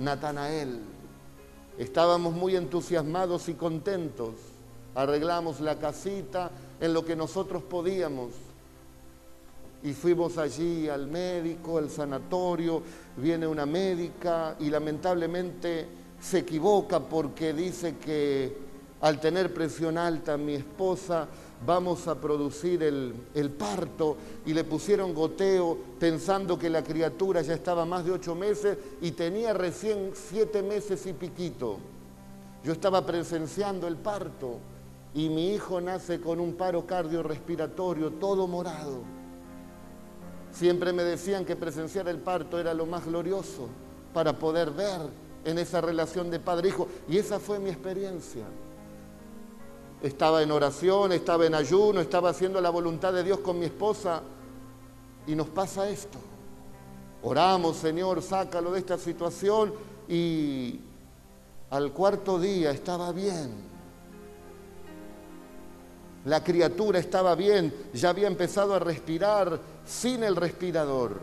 Natanael. 0.00 0.80
Estábamos 1.78 2.34
muy 2.34 2.56
entusiasmados 2.56 3.48
y 3.48 3.54
contentos. 3.54 4.34
Arreglamos 4.96 5.60
la 5.60 5.78
casita 5.78 6.50
en 6.80 6.92
lo 6.92 7.04
que 7.04 7.14
nosotros 7.14 7.62
podíamos. 7.62 8.30
Y 9.84 9.92
fuimos 9.92 10.38
allí 10.38 10.88
al 10.88 11.06
médico, 11.06 11.78
al 11.78 11.88
sanatorio, 11.88 12.82
viene 13.16 13.46
una 13.46 13.64
médica 13.64 14.56
y 14.58 14.70
lamentablemente 14.70 15.86
se 16.20 16.38
equivoca 16.38 16.98
porque 16.98 17.52
dice 17.52 17.96
que 17.96 18.63
al 19.04 19.20
tener 19.20 19.52
presión 19.52 19.98
alta 19.98 20.38
mi 20.38 20.54
esposa, 20.54 21.28
vamos 21.66 22.08
a 22.08 22.18
producir 22.18 22.82
el, 22.82 23.50
parto 23.50 24.16
y 24.46 24.54
le 24.54 24.64
pusieron 24.64 25.12
goteo 25.12 25.76
pensando 26.00 26.58
que 26.58 26.70
la 26.70 26.82
criatura 26.82 27.42
ya 27.42 27.52
estaba 27.52 27.84
más 27.84 28.06
de 28.06 28.12
ocho 28.12 28.34
meses 28.34 28.78
y 29.02 29.10
tenía 29.10 29.52
recién 29.52 30.12
siete 30.14 30.62
meses 30.62 31.04
y 31.04 31.12
piquito. 31.12 31.76
Yo 32.64 32.72
estaba 32.72 33.04
presenciando 33.04 33.86
el 33.88 33.96
parto 33.96 34.56
y 35.12 35.28
mi 35.28 35.52
hijo 35.52 35.82
nace 35.82 36.18
con 36.18 36.40
un 36.40 36.54
paro 36.54 36.86
cardiorrespiratorio, 36.86 38.12
todo 38.12 38.46
morado. 38.46 39.02
Siempre 40.50 40.94
me 40.94 41.02
decían 41.02 41.44
que 41.44 41.56
presenciar 41.56 42.08
el 42.08 42.20
parto 42.20 42.58
era 42.58 42.72
lo 42.72 42.86
más 42.86 43.04
glorioso 43.04 43.68
para 44.14 44.38
poder 44.38 44.70
ver 44.70 45.02
en 45.44 45.58
esa 45.58 45.82
relación 45.82 46.30
de 46.30 46.40
padre-hijo 46.40 46.88
y 47.06 47.18
esa 47.18 47.38
fue 47.38 47.58
mi 47.58 47.68
experiencia 47.68 48.44
estaba 50.02 50.42
en 50.42 50.50
oración, 50.50 51.12
estaba 51.12 51.46
en 51.46 51.54
ayuno, 51.54 52.00
estaba 52.00 52.30
haciendo 52.30 52.60
la 52.60 52.70
voluntad 52.70 53.12
de 53.12 53.24
Dios 53.24 53.38
con 53.38 53.58
mi 53.58 53.66
esposa 53.66 54.22
y 55.26 55.34
nos 55.34 55.48
pasa 55.48 55.88
esto. 55.88 56.18
Oramos, 57.22 57.76
Señor, 57.76 58.20
sácalo 58.20 58.72
de 58.72 58.80
esta 58.80 58.98
situación 58.98 59.72
y 60.08 60.80
al 61.70 61.92
cuarto 61.92 62.38
día 62.38 62.70
estaba 62.70 63.12
bien. 63.12 63.74
La 66.26 66.42
criatura 66.42 66.98
estaba 66.98 67.34
bien, 67.34 67.72
ya 67.92 68.10
había 68.10 68.26
empezado 68.26 68.74
a 68.74 68.78
respirar 68.78 69.58
sin 69.84 70.22
el 70.22 70.36
respirador. 70.36 71.20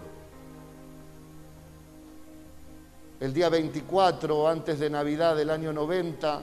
El 3.20 3.34
día 3.34 3.50
24, 3.50 4.48
antes 4.48 4.80
de 4.80 4.90
Navidad 4.90 5.36
del 5.36 5.52
año 5.52 5.72
90, 5.72 6.42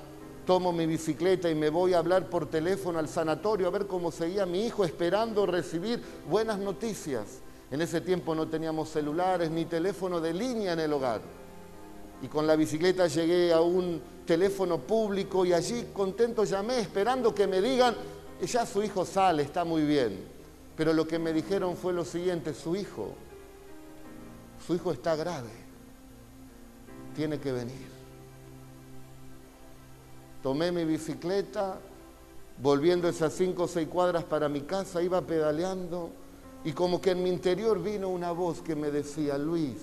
tomo 0.49 0.73
mi 0.73 0.87
bicicleta 0.87 1.51
y 1.51 1.55
me 1.55 1.69
voy 1.69 1.93
a 1.93 1.99
hablar 1.99 2.31
por 2.31 2.47
teléfono 2.47 2.99
al 2.99 3.07
sanatorio 3.07 3.67
a 3.67 3.71
ver 3.71 3.87
cómo 3.87 4.11
seguía 4.11 4.47
mi 4.47 4.65
hijo 4.65 4.83
esperando 4.83 5.45
recibir 5.45 6.03
buenas 6.27 6.59
noticias. 6.59 7.41
En 7.71 7.83
ese 7.83 8.01
tiempo 8.01 8.35
no 8.35 8.49
teníamos 8.49 8.89
celulares 8.89 9.51
ni 9.51 9.67
teléfono 9.67 10.23
de 10.23 10.33
línea 10.33 10.73
en 10.73 10.81
el 10.81 10.91
hogar. 10.95 11.21
Y 12.23 12.29
con 12.29 12.47
la 12.47 12.57
bicicleta 12.57 13.09
llegué 13.09 13.53
a 13.53 13.61
un 13.61 14.01
teléfono 14.25 14.79
público 14.79 15.45
y 15.45 15.53
allí 15.53 15.89
contento 15.93 16.45
llamé 16.45 16.81
esperando 16.81 17.35
que 17.35 17.47
me 17.47 17.61
digan, 17.61 17.95
ya 18.41 18.65
su 18.65 18.83
hijo 18.83 19.05
sale, 19.05 19.43
está 19.43 19.67
muy 19.67 19.83
bien. 19.83 20.19
Pero 20.79 20.95
lo 20.95 21.07
que 21.07 21.19
me 21.19 21.35
dijeron 21.35 21.77
fue 21.77 21.93
lo 21.93 22.07
siguiente, 22.07 22.55
su 22.55 22.75
hijo, 22.75 23.13
su 24.67 24.75
hijo 24.75 24.93
está 24.93 25.15
grave, 25.15 25.51
tiene 27.15 27.39
que 27.39 27.53
venir. 27.53 27.88
Tomé 30.42 30.70
mi 30.72 30.85
bicicleta, 30.85 31.79
volviendo 32.62 33.09
esas 33.09 33.33
cinco 33.33 33.64
o 33.64 33.68
seis 33.68 33.88
cuadras 33.88 34.24
para 34.24 34.48
mi 34.48 34.62
casa, 34.62 35.03
iba 35.03 35.20
pedaleando 35.20 36.11
y 36.64 36.72
como 36.72 37.01
que 37.01 37.12
en 37.12 37.22
mi 37.22 37.31
interior 37.31 37.83
vino 37.83 38.09
una 38.09 38.33
voz 38.33 38.61
que 38.61 38.74
me 38.74 38.90
decía, 38.90 39.38
Luis, 39.38 39.79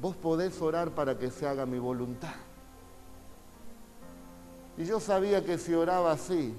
vos 0.00 0.16
podés 0.16 0.60
orar 0.60 0.90
para 0.90 1.18
que 1.18 1.30
se 1.30 1.46
haga 1.46 1.66
mi 1.66 1.78
voluntad. 1.78 2.34
Y 4.76 4.84
yo 4.84 5.00
sabía 5.00 5.44
que 5.44 5.58
si 5.58 5.74
oraba 5.74 6.12
así, 6.12 6.54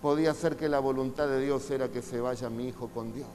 podía 0.00 0.32
ser 0.34 0.56
que 0.56 0.68
la 0.68 0.78
voluntad 0.78 1.28
de 1.28 1.40
Dios 1.40 1.70
era 1.70 1.88
que 1.88 2.02
se 2.02 2.20
vaya 2.20 2.48
mi 2.48 2.68
hijo 2.68 2.88
con 2.88 3.12
Dios. 3.12 3.28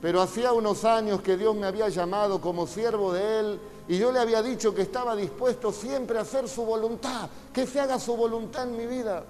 Pero 0.00 0.22
hacía 0.22 0.52
unos 0.52 0.84
años 0.84 1.20
que 1.20 1.36
Dios 1.36 1.54
me 1.54 1.66
había 1.66 1.88
llamado 1.90 2.40
como 2.40 2.66
siervo 2.66 3.12
de 3.12 3.40
Él 3.40 3.60
y 3.90 3.98
yo 3.98 4.12
le 4.12 4.20
había 4.20 4.40
dicho 4.40 4.72
que 4.72 4.82
estaba 4.82 5.16
dispuesto 5.16 5.72
siempre 5.72 6.16
a 6.16 6.20
hacer 6.20 6.48
su 6.48 6.64
voluntad, 6.64 7.28
que 7.52 7.66
se 7.66 7.80
haga 7.80 7.98
su 7.98 8.16
voluntad 8.16 8.68
en 8.68 8.76
mi 8.76 8.86
vida. 8.86 9.24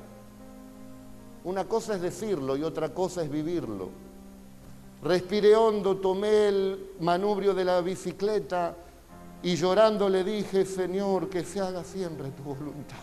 Una 1.44 1.64
cosa 1.64 1.94
es 1.94 2.02
decirlo 2.02 2.58
y 2.58 2.62
otra 2.62 2.90
cosa 2.90 3.22
es 3.22 3.30
vivirlo. 3.30 3.88
Respiré 5.02 5.56
hondo, 5.56 5.96
tomé 5.96 6.48
el 6.48 6.90
manubrio 7.00 7.54
de 7.54 7.64
la 7.64 7.80
bicicleta 7.80 8.76
y 9.42 9.56
llorando 9.56 10.10
le 10.10 10.24
dije, 10.24 10.66
Señor, 10.66 11.30
que 11.30 11.42
se 11.42 11.58
haga 11.60 11.82
siempre 11.82 12.28
tu 12.32 12.42
voluntad. 12.42 12.98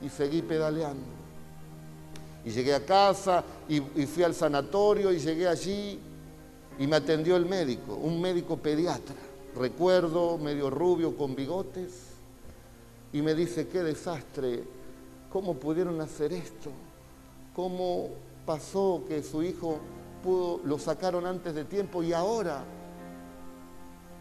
Y 0.00 0.08
seguí 0.08 0.40
pedaleando. 0.40 1.04
Y 2.46 2.50
llegué 2.50 2.74
a 2.74 2.86
casa 2.86 3.44
y, 3.68 3.80
fui 4.06 4.22
al 4.22 4.34
sanatorio 4.34 5.12
y 5.12 5.18
llegué 5.18 5.46
allí 5.46 6.00
y 6.78 6.86
me 6.86 6.96
atendió 6.96 7.36
el 7.36 7.44
médico, 7.44 7.94
un 7.94 8.22
médico 8.22 8.56
pediatra, 8.56 9.14
recuerdo, 9.56 10.38
medio 10.38 10.70
rubio, 10.70 11.16
con 11.16 11.34
bigotes, 11.34 12.14
y 13.12 13.22
me 13.22 13.34
dice, 13.34 13.68
qué 13.68 13.82
desastre, 13.82 14.64
¿cómo 15.30 15.54
pudieron 15.54 16.00
hacer 16.00 16.32
esto? 16.32 16.70
¿Cómo 17.54 18.10
pasó 18.44 19.04
que 19.06 19.22
su 19.22 19.42
hijo 19.42 19.78
pudo, 20.22 20.60
lo 20.64 20.78
sacaron 20.78 21.26
antes 21.26 21.54
de 21.54 21.64
tiempo 21.64 22.02
y 22.02 22.12
ahora, 22.12 22.64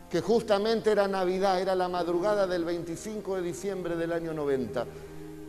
que 0.10 0.22
justamente 0.22 0.92
era 0.92 1.08
Navidad, 1.08 1.60
era 1.60 1.74
la 1.74 1.90
madrugada 1.90 2.46
del 2.46 2.66
25 2.66 3.38
de 3.38 3.42
diciembre 3.42 3.96
del 3.96 4.12
año 4.12 4.32
90, 4.32 4.86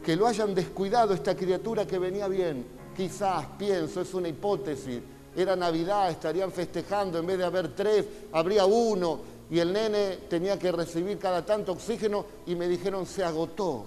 que 0.03 0.17
lo 0.17 0.27
hayan 0.27 0.55
descuidado 0.55 1.13
esta 1.13 1.37
criatura 1.37 1.87
que 1.87 1.99
venía 1.99 2.29
bien. 2.29 2.65
Quizás, 2.97 3.45
pienso, 3.59 4.01
es 4.01 4.15
una 4.15 4.29
hipótesis. 4.29 5.03
Era 5.37 5.55
Navidad, 5.57 6.11
estarían 6.11 6.53
festejando, 6.53 7.19
en 7.19 7.27
vez 7.27 7.39
de 7.39 7.45
haber 7.45 7.75
tres, 7.75 8.07
habría 8.33 8.65
uno, 8.65 9.21
y 9.51 9.59
el 9.59 9.73
nene 9.73 10.19
tenía 10.29 10.59
que 10.59 10.73
recibir 10.73 11.19
cada 11.19 11.45
tanto 11.45 11.73
oxígeno 11.73 12.25
y 12.47 12.55
me 12.55 12.69
dijeron 12.69 13.07
se 13.07 13.25
agotó. 13.25 13.87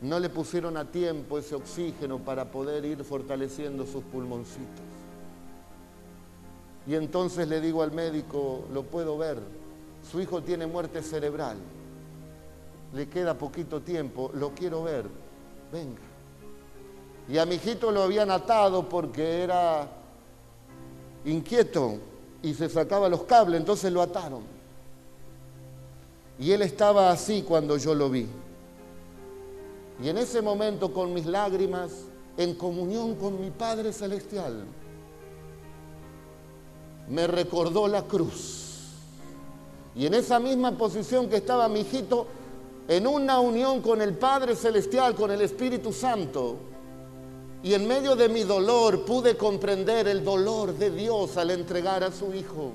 No 0.00 0.18
le 0.18 0.28
pusieron 0.28 0.76
a 0.76 0.90
tiempo 0.90 1.38
ese 1.38 1.54
oxígeno 1.54 2.18
para 2.18 2.50
poder 2.50 2.84
ir 2.84 3.04
fortaleciendo 3.04 3.86
sus 3.86 4.02
pulmoncitos. 4.04 4.84
Y 6.86 6.94
entonces 6.94 7.48
le 7.48 7.60
digo 7.60 7.82
al 7.82 7.92
médico, 7.92 8.64
lo 8.72 8.82
puedo 8.82 9.16
ver, 9.16 9.38
su 10.10 10.20
hijo 10.20 10.42
tiene 10.42 10.66
muerte 10.66 11.02
cerebral 11.02 11.56
le 12.94 13.08
queda 13.08 13.36
poquito 13.36 13.80
tiempo, 13.80 14.30
lo 14.34 14.50
quiero 14.50 14.84
ver, 14.84 15.04
venga. 15.72 16.00
Y 17.28 17.38
a 17.38 17.44
mi 17.44 17.56
hijito 17.56 17.90
lo 17.90 18.02
habían 18.02 18.30
atado 18.30 18.88
porque 18.88 19.42
era 19.42 19.88
inquieto 21.24 21.98
y 22.44 22.52
se 22.52 22.68
sacaba 22.68 23.08
los 23.08 23.22
cables, 23.22 23.58
entonces 23.58 23.90
lo 23.90 24.02
ataron. 24.02 24.42
Y 26.38 26.52
él 26.52 26.60
estaba 26.60 27.10
así 27.10 27.40
cuando 27.40 27.78
yo 27.78 27.94
lo 27.94 28.10
vi. 28.10 28.26
Y 30.02 30.10
en 30.10 30.18
ese 30.18 30.42
momento 30.42 30.92
con 30.92 31.14
mis 31.14 31.24
lágrimas, 31.24 31.90
en 32.36 32.54
comunión 32.54 33.14
con 33.14 33.40
mi 33.40 33.50
Padre 33.50 33.94
Celestial, 33.94 34.66
me 37.08 37.26
recordó 37.26 37.88
la 37.88 38.02
cruz. 38.02 38.90
Y 39.96 40.04
en 40.04 40.12
esa 40.12 40.38
misma 40.38 40.72
posición 40.72 41.30
que 41.30 41.36
estaba 41.36 41.66
mi 41.68 41.80
hijito, 41.80 42.26
en 42.88 43.06
una 43.06 43.40
unión 43.40 43.80
con 43.80 44.02
el 44.02 44.12
Padre 44.12 44.54
Celestial, 44.54 45.14
con 45.14 45.30
el 45.30 45.40
Espíritu 45.40 45.94
Santo. 45.94 46.56
Y 47.64 47.72
en 47.72 47.88
medio 47.88 48.14
de 48.14 48.28
mi 48.28 48.44
dolor 48.44 49.06
pude 49.06 49.36
comprender 49.38 50.06
el 50.06 50.22
dolor 50.22 50.74
de 50.74 50.90
Dios 50.90 51.36
al 51.38 51.50
entregar 51.50 52.04
a 52.04 52.12
su 52.12 52.34
Hijo. 52.34 52.72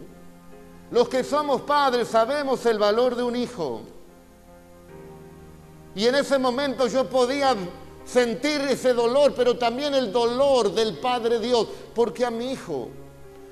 Los 0.89 1.07
que 1.07 1.23
somos 1.23 1.61
padres 1.61 2.07
sabemos 2.07 2.65
el 2.65 2.79
valor 2.79 3.15
de 3.15 3.21
un 3.21 3.35
hijo. 3.35 3.81
Y 5.93 6.07
en 6.07 6.15
ese 6.15 6.39
momento 6.39 6.87
yo 6.87 7.07
podía 7.07 7.55
sentir 8.03 8.61
ese 8.61 8.93
dolor, 8.93 9.35
pero 9.35 9.55
también 9.59 9.93
el 9.93 10.11
dolor 10.11 10.73
del 10.73 10.97
Padre 10.97 11.39
Dios, 11.39 11.67
porque 11.93 12.25
a 12.25 12.31
mi 12.31 12.53
hijo 12.53 12.89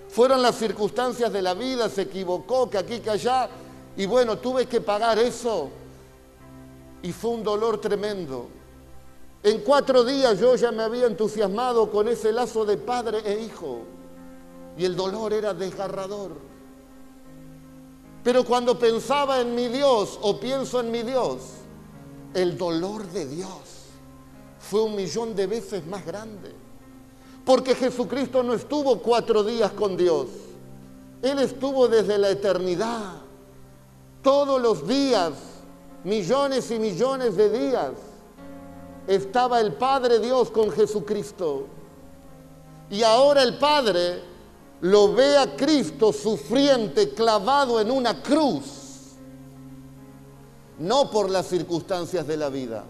fueron 0.09 0.41
las 0.41 0.55
circunstancias 0.55 1.31
de 1.31 1.43
la 1.43 1.53
vida, 1.53 1.87
se 1.89 2.03
equivocó, 2.03 2.67
que 2.67 2.79
aquí, 2.79 2.99
que 2.99 3.11
allá, 3.11 3.47
y 3.95 4.07
bueno, 4.07 4.39
tuve 4.39 4.65
que 4.65 4.81
pagar 4.81 5.19
eso. 5.19 5.69
Y 7.03 7.11
fue 7.11 7.29
un 7.29 7.43
dolor 7.43 7.79
tremendo. 7.79 8.56
En 9.43 9.61
cuatro 9.61 10.03
días 10.03 10.39
yo 10.39 10.55
ya 10.55 10.71
me 10.71 10.83
había 10.83 11.05
entusiasmado 11.05 11.89
con 11.91 12.07
ese 12.07 12.31
lazo 12.31 12.65
de 12.65 12.77
padre 12.77 13.19
e 13.25 13.43
hijo. 13.43 13.81
Y 14.77 14.85
el 14.85 14.95
dolor 14.95 15.33
era 15.33 15.53
desgarrador. 15.53 16.31
Pero 18.23 18.43
cuando 18.43 18.77
pensaba 18.77 19.39
en 19.39 19.55
mi 19.55 19.67
Dios 19.67 20.19
o 20.21 20.39
pienso 20.39 20.79
en 20.79 20.91
mi 20.91 21.01
Dios, 21.01 21.37
el 22.33 22.57
dolor 22.57 23.05
de 23.07 23.25
Dios 23.25 23.49
fue 24.59 24.81
un 24.83 24.95
millón 24.95 25.35
de 25.35 25.47
veces 25.47 25.85
más 25.87 26.05
grande. 26.05 26.53
Porque 27.45 27.73
Jesucristo 27.73 28.43
no 28.43 28.53
estuvo 28.53 28.99
cuatro 28.99 29.43
días 29.43 29.71
con 29.71 29.95
Dios. 29.95 30.27
Él 31.21 31.39
estuvo 31.39 31.87
desde 31.87 32.17
la 32.17 32.29
eternidad. 32.29 33.21
Todos 34.21 34.61
los 34.61 34.85
días, 34.85 35.31
millones 36.03 36.69
y 36.71 36.79
millones 36.79 37.37
de 37.37 37.49
días, 37.49 37.91
estaba 39.07 39.59
el 39.59 39.73
Padre 39.73 40.19
Dios 40.19 40.51
con 40.51 40.69
Jesucristo. 40.71 41.67
Y 42.89 43.03
ahora 43.03 43.43
el 43.43 43.57
Padre 43.57 44.21
lo 44.81 45.13
ve 45.13 45.37
a 45.37 45.55
Cristo 45.55 46.13
sufriente, 46.13 47.09
clavado 47.09 47.81
en 47.81 47.89
una 47.89 48.21
cruz, 48.21 49.15
no 50.79 51.09
por 51.09 51.29
las 51.29 51.47
circunstancias 51.47 52.27
de 52.27 52.37
la 52.37 52.49
vida, 52.49 52.85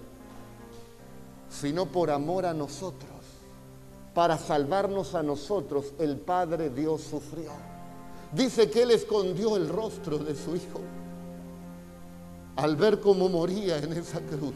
sino 1.50 1.86
por 1.86 2.12
amor 2.12 2.46
a 2.46 2.54
nosotros 2.54 3.18
para 4.18 4.40
salvarnos 4.40 5.14
a 5.14 5.22
nosotros, 5.22 5.94
el 6.00 6.18
Padre 6.18 6.72
Dios 6.72 7.02
sufrió. 7.02 7.52
Dice 8.32 8.68
que 8.68 8.82
Él 8.82 8.90
escondió 8.90 9.56
el 9.56 9.70
rostro 9.70 10.18
de 10.18 10.36
su 10.36 10.56
Hijo 10.56 10.82
al 12.56 12.76
ver 12.76 13.00
cómo 13.00 13.30
moría 13.30 13.78
en 13.78 13.94
esa 13.94 14.20
cruz. 14.22 14.56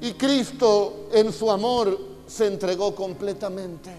Y 0.00 0.12
Cristo 0.12 1.08
en 1.12 1.32
su 1.32 1.50
amor 1.50 1.98
se 2.26 2.46
entregó 2.46 2.94
completamente. 2.94 3.90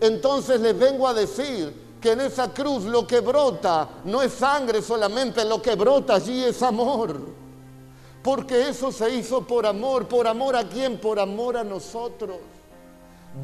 Entonces 0.00 0.60
les 0.60 0.76
vengo 0.76 1.06
a 1.06 1.14
decir 1.14 1.72
que 2.00 2.12
en 2.12 2.22
esa 2.22 2.52
cruz 2.52 2.84
lo 2.84 3.06
que 3.06 3.20
brota 3.20 3.88
no 4.04 4.20
es 4.20 4.32
sangre 4.32 4.82
solamente, 4.82 5.44
lo 5.44 5.62
que 5.62 5.76
brota 5.76 6.16
allí 6.16 6.42
es 6.42 6.60
amor. 6.62 7.20
Porque 8.22 8.68
eso 8.68 8.90
se 8.92 9.14
hizo 9.14 9.42
por 9.42 9.66
amor. 9.66 10.06
¿Por 10.06 10.26
amor 10.26 10.56
a 10.56 10.68
quién? 10.68 10.98
Por 10.98 11.18
amor 11.18 11.56
a 11.56 11.64
nosotros. 11.64 12.36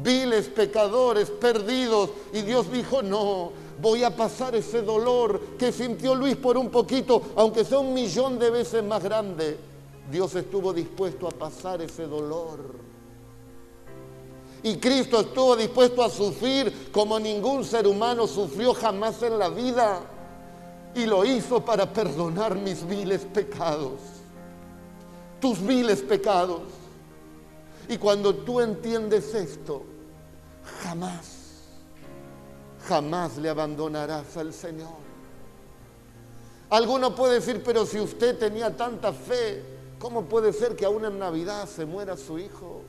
Viles 0.03 0.47
pecadores, 0.47 1.29
perdidos. 1.29 2.09
Y 2.33 2.41
Dios 2.41 2.71
dijo, 2.71 3.01
no, 3.01 3.51
voy 3.81 4.03
a 4.03 4.15
pasar 4.15 4.55
ese 4.55 4.81
dolor 4.81 5.39
que 5.57 5.71
sintió 5.71 6.15
Luis 6.15 6.37
por 6.37 6.57
un 6.57 6.69
poquito, 6.69 7.21
aunque 7.35 7.65
sea 7.65 7.79
un 7.79 7.93
millón 7.93 8.39
de 8.39 8.49
veces 8.49 8.83
más 8.83 9.03
grande. 9.03 9.68
Dios 10.11 10.35
estuvo 10.35 10.73
dispuesto 10.73 11.27
a 11.27 11.31
pasar 11.31 11.81
ese 11.81 12.07
dolor. 12.07 12.59
Y 14.63 14.77
Cristo 14.77 15.21
estuvo 15.21 15.55
dispuesto 15.55 16.03
a 16.03 16.09
sufrir 16.09 16.91
como 16.91 17.19
ningún 17.19 17.63
ser 17.63 17.87
humano 17.87 18.27
sufrió 18.27 18.73
jamás 18.73 19.21
en 19.23 19.39
la 19.39 19.49
vida. 19.49 20.01
Y 20.95 21.05
lo 21.05 21.23
hizo 21.23 21.63
para 21.63 21.93
perdonar 21.93 22.55
mis 22.55 22.85
viles 22.87 23.21
pecados 23.33 24.19
tus 25.39 25.65
viles 25.65 26.01
pecados. 26.01 26.61
Y 27.87 27.97
cuando 27.97 28.35
tú 28.35 28.59
entiendes 28.59 29.33
esto, 29.33 29.83
jamás, 30.83 31.63
jamás 32.87 33.37
le 33.37 33.49
abandonarás 33.49 34.37
al 34.37 34.53
Señor. 34.53 35.09
Alguno 36.69 37.15
puede 37.15 37.35
decir, 37.35 37.63
pero 37.63 37.85
si 37.85 37.99
usted 37.99 38.37
tenía 38.37 38.75
tanta 38.75 39.11
fe, 39.11 39.78
¿cómo 39.99 40.25
puede 40.25 40.53
ser 40.53 40.75
que 40.75 40.85
aún 40.85 41.05
en 41.05 41.19
Navidad 41.19 41.67
se 41.67 41.85
muera 41.85 42.17
su 42.17 42.39
hijo? 42.39 42.81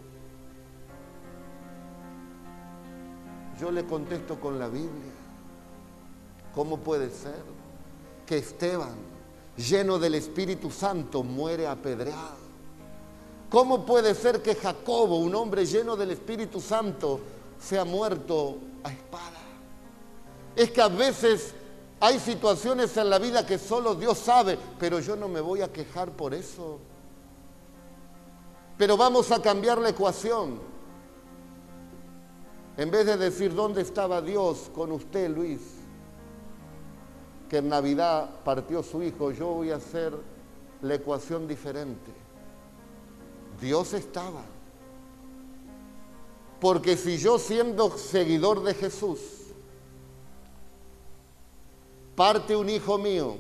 Yo 3.61 3.71
le 3.71 3.85
contesto 3.85 4.41
con 4.41 4.59
la 4.59 4.69
Biblia. 4.69 5.13
¿Cómo 6.55 6.79
puede 6.79 7.11
ser 7.11 7.43
que 8.27 8.39
Esteban, 8.39 8.95
lleno 9.57 9.99
del 9.99 10.15
Espíritu 10.15 10.71
Santo, 10.71 11.23
muere 11.23 11.67
apedreado? 11.67 12.41
¿Cómo 13.51 13.85
puede 13.85 14.15
ser 14.15 14.41
que 14.43 14.55
Jacobo, 14.55 15.19
un 15.19 15.35
hombre 15.35 15.67
lleno 15.67 15.97
del 15.97 16.13
Espíritu 16.13 16.61
Santo, 16.61 17.21
sea 17.61 17.85
muerto 17.85 18.57
a 18.83 18.93
espada? 18.93 19.39
Es 20.57 20.71
que 20.71 20.81
a 20.81 20.89
veces 20.89 21.53
hay 22.01 22.19
situaciones 22.19 22.97
en 22.97 23.11
la 23.11 23.19
vida 23.19 23.45
que 23.45 23.59
solo 23.59 23.95
Dios 23.95 24.19
sabe, 24.19 24.57
pero 24.79 25.01
yo 25.01 25.17
no 25.17 25.29
me 25.29 25.41
voy 25.41 25.61
a 25.63 25.73
quejar 25.73 26.13
por 26.13 26.33
eso. 26.33 26.79
Pero 28.81 28.97
vamos 28.97 29.31
a 29.31 29.43
cambiar 29.43 29.77
la 29.77 29.91
ecuación. 29.91 30.59
En 32.79 32.91
vez 32.91 33.05
de 33.05 33.19
decir 33.19 33.55
dónde 33.55 33.83
estaba 33.83 34.23
Dios 34.23 34.71
con 34.75 34.91
usted, 34.93 35.29
Luis, 35.29 35.61
que 37.51 37.59
en 37.59 37.69
Navidad 37.69 38.43
partió 38.43 38.83
su 38.83 39.03
hijo, 39.03 39.33
yo 39.33 39.49
voy 39.49 39.71
a 39.71 39.77
hacer 39.77 40.17
la 40.81 40.95
ecuación 40.95 41.47
diferente. 41.47 42.11
Dios 43.61 43.93
estaba. 43.93 44.45
Porque 46.59 46.97
si 46.97 47.19
yo 47.19 47.39
siendo 47.39 47.91
seguidor 47.99 48.63
de 48.63 48.73
Jesús, 48.73 49.21
parte 52.17 52.57
un 52.57 52.71
hijo 52.71 52.97
mío, 52.97 53.37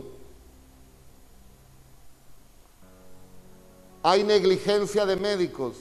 hay 4.03 4.25
negligencia 4.25 5.05
de 5.05 5.17
médicos, 5.17 5.77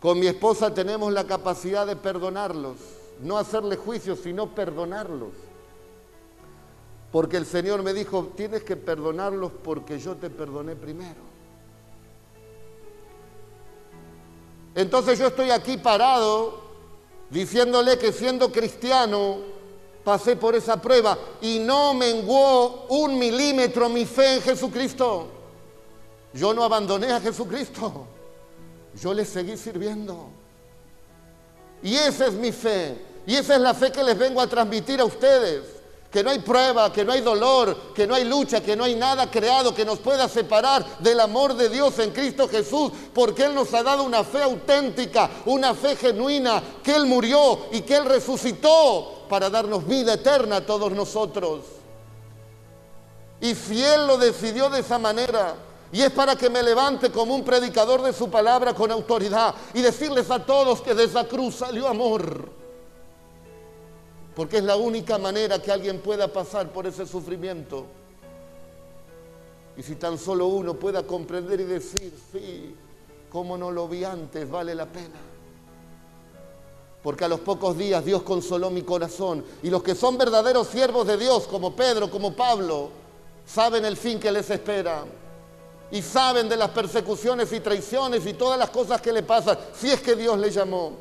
con 0.00 0.18
mi 0.18 0.26
esposa 0.26 0.72
tenemos 0.74 1.12
la 1.12 1.26
capacidad 1.26 1.86
de 1.86 1.96
perdonarlos, 1.96 2.76
no 3.20 3.38
hacerle 3.38 3.76
juicio, 3.76 4.14
sino 4.14 4.54
perdonarlos. 4.54 5.30
Porque 7.10 7.36
el 7.38 7.46
Señor 7.46 7.82
me 7.82 7.94
dijo, 7.94 8.32
tienes 8.36 8.62
que 8.62 8.76
perdonarlos 8.76 9.52
porque 9.64 9.98
yo 9.98 10.16
te 10.16 10.28
perdoné 10.28 10.76
primero. 10.76 11.26
Entonces 14.74 15.18
yo 15.18 15.28
estoy 15.28 15.50
aquí 15.50 15.78
parado 15.78 16.60
diciéndole 17.30 17.96
que 17.96 18.12
siendo 18.12 18.52
cristiano 18.52 19.38
pasé 20.04 20.36
por 20.36 20.54
esa 20.54 20.80
prueba 20.80 21.18
y 21.40 21.58
no 21.58 21.94
menguó 21.94 22.86
un 22.90 23.18
milímetro 23.18 23.88
mi 23.88 24.04
fe 24.04 24.34
en 24.34 24.42
Jesucristo. 24.42 25.35
Yo 26.36 26.52
no 26.52 26.62
abandoné 26.62 27.12
a 27.12 27.20
Jesucristo, 27.20 28.06
yo 28.94 29.14
le 29.14 29.24
seguí 29.24 29.56
sirviendo. 29.56 30.28
Y 31.82 31.94
esa 31.96 32.26
es 32.26 32.34
mi 32.34 32.52
fe, 32.52 32.96
y 33.26 33.34
esa 33.34 33.54
es 33.54 33.60
la 33.60 33.74
fe 33.74 33.90
que 33.90 34.04
les 34.04 34.16
vengo 34.18 34.40
a 34.40 34.46
transmitir 34.46 35.00
a 35.00 35.04
ustedes 35.04 35.76
que 36.16 36.22
no 36.24 36.30
hay 36.30 36.38
prueba, 36.38 36.90
que 36.90 37.04
no 37.04 37.12
hay 37.12 37.20
dolor, 37.20 37.92
que 37.94 38.06
no 38.06 38.14
hay 38.14 38.24
lucha, 38.24 38.62
que 38.62 38.74
no 38.74 38.84
hay 38.84 38.94
nada 38.94 39.30
creado 39.30 39.74
que 39.74 39.84
nos 39.84 39.98
pueda 39.98 40.26
separar 40.28 40.98
del 41.00 41.20
amor 41.20 41.54
de 41.54 41.68
Dios 41.68 41.98
en 41.98 42.10
Cristo 42.10 42.48
Jesús, 42.48 42.90
porque 43.12 43.44
Él 43.44 43.54
nos 43.54 43.74
ha 43.74 43.82
dado 43.82 44.02
una 44.02 44.24
fe 44.24 44.42
auténtica, 44.42 45.28
una 45.44 45.74
fe 45.74 45.94
genuina, 45.94 46.62
que 46.82 46.96
Él 46.96 47.04
murió 47.04 47.66
y 47.70 47.82
que 47.82 47.96
Él 47.96 48.06
resucitó 48.06 49.26
para 49.28 49.50
darnos 49.50 49.86
vida 49.86 50.14
eterna 50.14 50.56
a 50.56 50.64
todos 50.64 50.90
nosotros. 50.92 51.64
Y 53.42 53.54
si 53.54 53.84
Él 53.84 54.06
lo 54.06 54.16
decidió 54.16 54.70
de 54.70 54.80
esa 54.80 54.98
manera, 54.98 55.54
y 55.92 56.02
es 56.02 56.10
para 56.10 56.36
que 56.36 56.50
me 56.50 56.62
levante 56.62 57.10
como 57.10 57.34
un 57.34 57.44
predicador 57.44 58.02
de 58.02 58.12
su 58.12 58.28
palabra 58.28 58.74
con 58.74 58.90
autoridad 58.90 59.54
y 59.74 59.82
decirles 59.82 60.30
a 60.30 60.44
todos 60.44 60.82
que 60.82 60.94
de 60.94 61.04
esa 61.04 61.26
cruz 61.26 61.56
salió 61.56 61.86
amor 61.88 62.56
porque 64.36 64.58
es 64.58 64.64
la 64.64 64.76
única 64.76 65.16
manera 65.16 65.62
que 65.62 65.72
alguien 65.72 65.98
pueda 66.00 66.30
pasar 66.30 66.70
por 66.70 66.86
ese 66.86 67.06
sufrimiento. 67.06 67.86
Y 69.78 69.82
si 69.82 69.96
tan 69.96 70.18
solo 70.18 70.46
uno 70.46 70.74
pueda 70.74 71.06
comprender 71.06 71.58
y 71.62 71.64
decir, 71.64 72.12
sí, 72.30 72.76
como 73.30 73.56
no 73.56 73.70
lo 73.70 73.88
vi 73.88 74.04
antes, 74.04 74.48
vale 74.50 74.74
la 74.74 74.84
pena. 74.84 75.16
Porque 77.02 77.24
a 77.24 77.28
los 77.28 77.40
pocos 77.40 77.78
días 77.78 78.04
Dios 78.04 78.22
consoló 78.24 78.68
mi 78.68 78.82
corazón. 78.82 79.42
Y 79.62 79.70
los 79.70 79.82
que 79.82 79.94
son 79.94 80.18
verdaderos 80.18 80.66
siervos 80.66 81.06
de 81.06 81.16
Dios, 81.16 81.46
como 81.46 81.74
Pedro, 81.74 82.10
como 82.10 82.36
Pablo, 82.36 82.90
saben 83.46 83.86
el 83.86 83.96
fin 83.96 84.20
que 84.20 84.30
les 84.30 84.50
espera. 84.50 85.02
Y 85.90 86.02
saben 86.02 86.48
de 86.48 86.56
las 86.56 86.70
persecuciones 86.70 87.52
y 87.52 87.60
traiciones 87.60 88.26
y 88.26 88.34
todas 88.34 88.58
las 88.58 88.70
cosas 88.70 89.00
que 89.00 89.12
le 89.12 89.22
pasan, 89.22 89.56
si 89.74 89.90
es 89.90 90.00
que 90.00 90.16
Dios 90.16 90.38
le 90.38 90.50
llamó. 90.50 90.96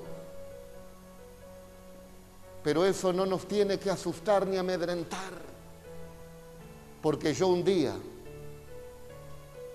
Pero 2.63 2.85
eso 2.85 3.13
no 3.13 3.25
nos 3.25 3.47
tiene 3.47 3.77
que 3.77 3.89
asustar 3.89 4.45
ni 4.45 4.57
amedrentar, 4.57 5.33
porque 7.01 7.33
yo 7.33 7.47
un 7.47 7.63
día 7.63 7.93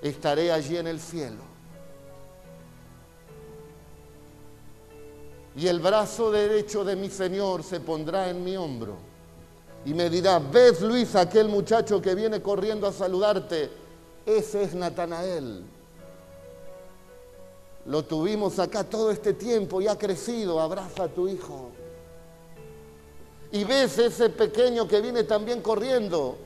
estaré 0.02 0.52
allí 0.52 0.76
en 0.76 0.86
el 0.86 1.00
cielo. 1.00 1.50
Y 5.56 5.66
el 5.66 5.80
brazo 5.80 6.30
derecho 6.30 6.84
de 6.84 6.96
mi 6.96 7.10
Señor 7.10 7.62
se 7.64 7.80
pondrá 7.80 8.28
en 8.28 8.42
mi 8.44 8.56
hombro 8.56 8.96
y 9.84 9.94
me 9.94 10.08
dirá, 10.10 10.38
ves 10.38 10.80
Luis, 10.80 11.14
aquel 11.16 11.48
muchacho 11.48 12.00
que 12.00 12.14
viene 12.14 12.40
corriendo 12.40 12.86
a 12.86 12.92
saludarte, 12.92 13.70
ese 14.26 14.62
es 14.62 14.74
Natanael. 14.74 15.64
Lo 17.86 18.04
tuvimos 18.04 18.58
acá 18.58 18.84
todo 18.84 19.10
este 19.10 19.32
tiempo 19.32 19.80
y 19.80 19.88
ha 19.88 19.96
crecido, 19.96 20.60
abraza 20.60 21.04
a 21.04 21.08
tu 21.08 21.28
hijo. 21.28 21.70
Y 23.52 23.64
ves 23.64 23.98
ese 23.98 24.30
pequeño 24.30 24.86
que 24.86 25.00
viene 25.00 25.24
también 25.24 25.60
corriendo, 25.60 26.36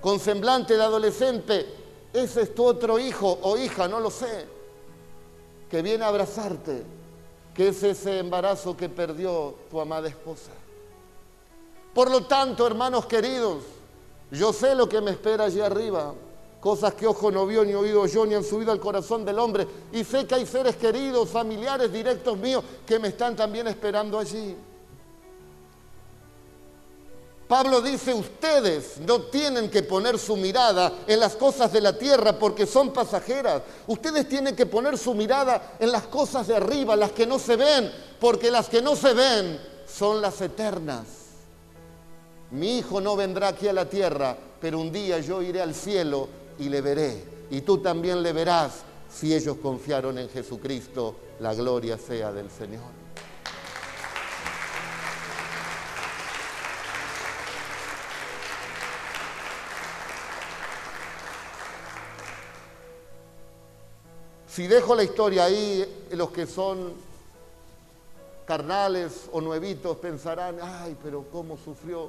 con 0.00 0.18
semblante 0.18 0.76
de 0.76 0.82
adolescente, 0.82 1.66
ese 2.12 2.42
es 2.42 2.54
tu 2.54 2.64
otro 2.64 2.98
hijo 2.98 3.38
o 3.42 3.58
hija, 3.58 3.88
no 3.88 4.00
lo 4.00 4.10
sé, 4.10 4.46
que 5.70 5.82
viene 5.82 6.04
a 6.04 6.08
abrazarte, 6.08 6.84
que 7.52 7.68
es 7.68 7.82
ese 7.82 8.20
embarazo 8.20 8.76
que 8.76 8.88
perdió 8.88 9.54
tu 9.70 9.80
amada 9.80 10.08
esposa. 10.08 10.52
Por 11.92 12.10
lo 12.10 12.24
tanto, 12.26 12.66
hermanos 12.66 13.06
queridos, 13.06 13.64
yo 14.30 14.52
sé 14.52 14.74
lo 14.74 14.88
que 14.88 15.00
me 15.00 15.10
espera 15.10 15.44
allí 15.44 15.60
arriba, 15.60 16.14
cosas 16.66 16.94
que 16.94 17.06
ojo 17.06 17.30
no 17.30 17.46
vio 17.46 17.64
ni 17.64 17.74
oído 17.74 18.04
yo 18.06 18.26
ni 18.26 18.34
han 18.34 18.42
subido 18.42 18.72
al 18.72 18.80
corazón 18.80 19.24
del 19.24 19.38
hombre, 19.38 19.68
y 19.92 20.02
sé 20.02 20.26
que 20.26 20.34
hay 20.34 20.44
seres 20.44 20.74
queridos, 20.74 21.28
familiares 21.28 21.92
directos 21.92 22.36
míos 22.36 22.64
que 22.84 22.98
me 22.98 23.06
están 23.06 23.36
también 23.36 23.68
esperando 23.68 24.18
allí. 24.18 24.56
Pablo 27.46 27.80
dice, 27.80 28.12
ustedes 28.12 28.98
no 28.98 29.20
tienen 29.20 29.70
que 29.70 29.84
poner 29.84 30.18
su 30.18 30.36
mirada 30.36 30.92
en 31.06 31.20
las 31.20 31.36
cosas 31.36 31.72
de 31.72 31.80
la 31.80 31.96
tierra 31.96 32.36
porque 32.36 32.66
son 32.66 32.92
pasajeras. 32.92 33.62
Ustedes 33.86 34.28
tienen 34.28 34.56
que 34.56 34.66
poner 34.66 34.98
su 34.98 35.14
mirada 35.14 35.76
en 35.78 35.92
las 35.92 36.08
cosas 36.08 36.48
de 36.48 36.56
arriba, 36.56 36.96
las 36.96 37.12
que 37.12 37.28
no 37.28 37.38
se 37.38 37.54
ven, 37.54 37.92
porque 38.18 38.50
las 38.50 38.68
que 38.68 38.82
no 38.82 38.96
se 38.96 39.14
ven 39.14 39.60
son 39.86 40.20
las 40.20 40.40
eternas. 40.40 41.06
Mi 42.50 42.78
hijo 42.78 43.00
no 43.00 43.14
vendrá 43.14 43.46
aquí 43.46 43.68
a 43.68 43.72
la 43.72 43.88
tierra, 43.88 44.36
pero 44.60 44.80
un 44.80 44.90
día 44.90 45.20
yo 45.20 45.40
iré 45.42 45.62
al 45.62 45.72
cielo 45.72 46.44
y 46.58 46.68
le 46.68 46.80
veré. 46.80 47.24
Y 47.50 47.60
tú 47.60 47.78
también 47.78 48.22
le 48.22 48.32
verás 48.32 48.82
si 49.10 49.34
ellos 49.34 49.56
confiaron 49.62 50.18
en 50.18 50.28
Jesucristo. 50.28 51.16
La 51.40 51.54
gloria 51.54 51.98
sea 51.98 52.32
del 52.32 52.50
Señor. 52.50 52.96
Si 64.48 64.66
dejo 64.66 64.94
la 64.94 65.04
historia 65.04 65.44
ahí, 65.44 66.06
los 66.12 66.30
que 66.30 66.46
son 66.46 66.94
carnales 68.46 69.28
o 69.32 69.40
nuevitos 69.42 69.98
pensarán, 69.98 70.56
ay, 70.62 70.96
pero 71.02 71.26
cómo 71.30 71.58
sufrió 71.58 72.08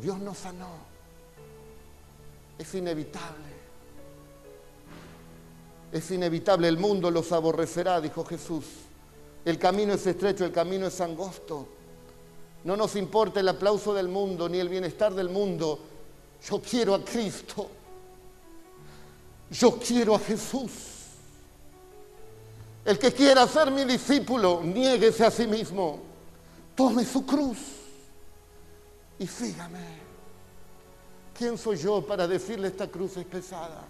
Dios 0.00 0.18
no 0.18 0.34
sanó. 0.34 0.68
Es 2.58 2.74
inevitable. 2.74 3.55
Es 5.92 6.10
inevitable, 6.10 6.68
el 6.68 6.78
mundo 6.78 7.10
los 7.10 7.32
aborrecerá, 7.32 8.00
dijo 8.00 8.24
Jesús. 8.24 8.64
El 9.44 9.58
camino 9.58 9.94
es 9.94 10.06
estrecho, 10.06 10.44
el 10.44 10.52
camino 10.52 10.86
es 10.86 11.00
angosto. 11.00 11.68
No 12.64 12.76
nos 12.76 12.96
importa 12.96 13.40
el 13.40 13.48
aplauso 13.48 13.94
del 13.94 14.08
mundo 14.08 14.48
ni 14.48 14.58
el 14.58 14.68
bienestar 14.68 15.14
del 15.14 15.28
mundo. 15.28 15.78
Yo 16.48 16.60
quiero 16.60 16.94
a 16.94 17.04
Cristo. 17.04 17.70
Yo 19.50 19.78
quiero 19.78 20.16
a 20.16 20.18
Jesús. 20.18 20.72
El 22.84 22.98
que 22.98 23.12
quiera 23.12 23.46
ser 23.46 23.70
mi 23.70 23.84
discípulo, 23.84 24.62
niéguese 24.64 25.24
a 25.24 25.30
sí 25.30 25.46
mismo. 25.46 26.00
Tome 26.74 27.04
su 27.04 27.24
cruz 27.24 27.58
y 29.18 29.26
sígame. 29.26 30.06
¿Quién 31.36 31.56
soy 31.58 31.76
yo 31.76 32.04
para 32.04 32.26
decirle 32.26 32.68
esta 32.68 32.88
cruz 32.88 33.16
es 33.16 33.26
pesada? 33.26 33.84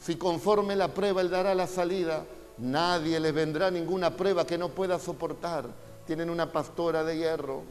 Si 0.00 0.16
conforme 0.16 0.76
la 0.76 0.88
prueba 0.88 1.20
Él 1.20 1.30
dará 1.30 1.54
la 1.54 1.66
salida, 1.66 2.24
nadie 2.58 3.18
les 3.20 3.34
vendrá 3.34 3.70
ninguna 3.70 4.16
prueba 4.16 4.46
que 4.46 4.58
no 4.58 4.70
pueda 4.70 4.98
soportar. 4.98 5.66
Tienen 6.06 6.30
una 6.30 6.50
pastora 6.50 7.04
de 7.04 7.16
hierro. 7.16 7.62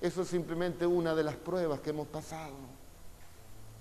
Eso 0.00 0.22
es 0.22 0.28
simplemente 0.28 0.86
una 0.86 1.14
de 1.14 1.24
las 1.24 1.36
pruebas 1.36 1.80
que 1.80 1.90
hemos 1.90 2.08
pasado. 2.08 2.74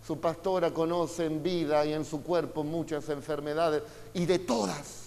Su 0.06 0.20
pastora 0.20 0.72
conoce 0.72 1.26
en 1.26 1.42
vida 1.42 1.86
y 1.86 1.94
en 1.94 2.04
su 2.04 2.22
cuerpo 2.24 2.64
muchas 2.64 3.08
enfermedades 3.10 3.84
y 4.14 4.26
de 4.26 4.40
todas 4.40 5.04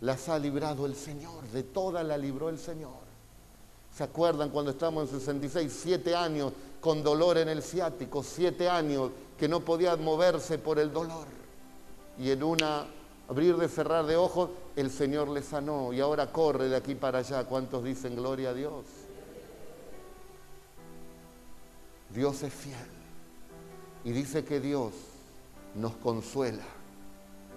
las 0.00 0.28
ha 0.28 0.38
librado 0.38 0.86
el 0.86 0.94
Señor, 0.94 1.42
de 1.48 1.64
todas 1.64 2.04
la 2.04 2.16
libró 2.16 2.48
el 2.48 2.58
Señor. 2.58 3.06
¿Se 3.96 4.04
acuerdan 4.04 4.50
cuando 4.50 4.72
estábamos 4.72 5.10
en 5.10 5.18
66? 5.18 5.80
Siete 5.82 6.14
años 6.14 6.52
con 6.80 7.02
dolor 7.02 7.38
en 7.38 7.48
el 7.48 7.62
ciático, 7.62 8.22
siete 8.22 8.68
años 8.68 9.10
que 9.38 9.48
no 9.48 9.60
podía 9.60 9.96
moverse 9.96 10.58
por 10.58 10.78
el 10.78 10.92
dolor. 10.92 11.26
Y 12.18 12.30
en 12.30 12.42
una 12.42 12.86
abrir 13.28 13.56
de 13.56 13.68
cerrar 13.68 14.06
de 14.06 14.16
ojos, 14.16 14.50
el 14.76 14.90
Señor 14.90 15.28
le 15.28 15.42
sanó 15.42 15.92
y 15.92 16.00
ahora 16.00 16.32
corre 16.32 16.68
de 16.68 16.76
aquí 16.76 16.94
para 16.94 17.18
allá. 17.18 17.44
¿Cuántos 17.44 17.84
dicen 17.84 18.16
gloria 18.16 18.50
a 18.50 18.54
Dios? 18.54 18.84
Dios 22.14 22.42
es 22.42 22.52
fiel 22.52 22.76
y 24.04 24.12
dice 24.12 24.44
que 24.44 24.60
Dios 24.60 24.92
nos 25.74 25.92
consuela 25.96 26.62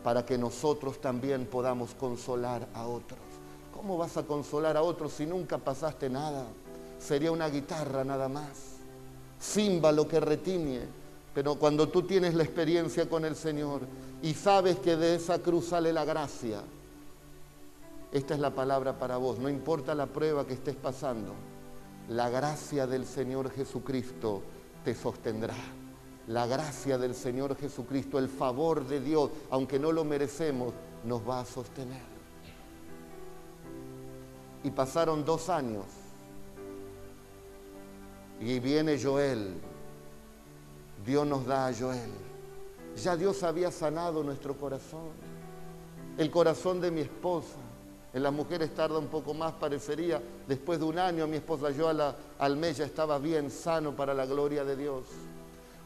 para 0.04 0.26
que 0.26 0.38
nosotros 0.38 1.00
también 1.00 1.46
podamos 1.46 1.94
consolar 1.94 2.68
a 2.74 2.88
otros. 2.88 3.20
¿Cómo 3.74 3.98
vas 3.98 4.18
a 4.18 4.24
consolar 4.24 4.76
a 4.76 4.82
otros 4.82 5.14
si 5.14 5.26
nunca 5.26 5.58
pasaste 5.58 6.10
nada? 6.10 6.46
Sería 7.00 7.32
una 7.32 7.48
guitarra 7.48 8.04
nada 8.04 8.28
más, 8.28 8.48
lo 9.94 10.08
que 10.08 10.20
retiñe. 10.20 10.99
Pero 11.34 11.56
cuando 11.56 11.90
tú 11.90 12.04
tienes 12.04 12.34
la 12.34 12.44
experiencia 12.44 13.08
con 13.08 13.24
el 13.26 13.36
Señor 13.36 13.82
y 14.22 14.34
sabes 14.34 14.80
que 14.80 14.96
de 14.96 15.16
esa 15.16 15.40
cruz 15.40 15.68
sale 15.68 15.94
la 15.94 16.06
gracia, 16.06 16.62
esta 18.12 18.34
es 18.34 18.40
la 18.40 18.50
palabra 18.50 18.98
para 18.98 19.18
vos. 19.18 19.38
No 19.38 19.50
importa 19.50 19.94
la 19.94 20.08
prueba 20.08 20.46
que 20.46 20.54
estés 20.54 20.76
pasando, 20.76 21.34
la 22.10 22.30
gracia 22.30 22.88
del 22.88 23.06
Señor 23.06 23.52
Jesucristo 23.52 24.42
te 24.84 24.96
sostendrá. 24.96 25.56
La 26.28 26.46
gracia 26.46 26.98
del 26.98 27.16
Señor 27.16 27.56
Jesucristo, 27.56 28.20
el 28.20 28.30
favor 28.30 28.88
de 28.88 29.00
Dios, 29.00 29.32
aunque 29.50 29.80
no 29.80 29.92
lo 29.92 30.04
merecemos, 30.04 30.74
nos 31.04 31.28
va 31.28 31.40
a 31.40 31.46
sostener. 31.46 32.02
Y 34.64 34.72
pasaron 34.72 35.26
dos 35.26 35.50
años. 35.50 35.86
Y 38.40 38.60
viene 38.60 39.02
Joel. 39.02 39.54
Dios 41.06 41.26
nos 41.26 41.46
da 41.46 41.68
a 41.68 41.74
Joel. 41.74 42.12
Ya 43.02 43.16
Dios 43.16 43.44
había 43.44 43.72
sanado 43.72 44.24
nuestro 44.24 44.56
corazón. 44.58 45.10
El 46.18 46.30
corazón 46.30 46.82
de 46.82 46.92
mi 46.92 47.02
esposa. 47.02 47.58
En 48.14 48.24
las 48.24 48.34
mujeres 48.34 48.74
tarda 48.74 48.98
un 48.98 49.08
poco 49.08 49.34
más, 49.34 49.54
parecería. 49.54 50.22
Después 50.48 50.80
de 50.80 50.86
un 50.86 50.98
año, 50.98 51.28
mi 51.28 51.38
esposa 51.38 51.72
yo 51.72 51.88
a 51.88 51.94
la, 51.94 52.16
al 52.40 52.58
mes 52.58 52.78
ya 52.78 52.86
estaba 52.86 53.20
bien 53.20 53.52
sano 53.52 53.96
para 53.96 54.14
la 54.14 54.26
gloria 54.26 54.66
de 54.66 54.76
Dios. 54.76 55.04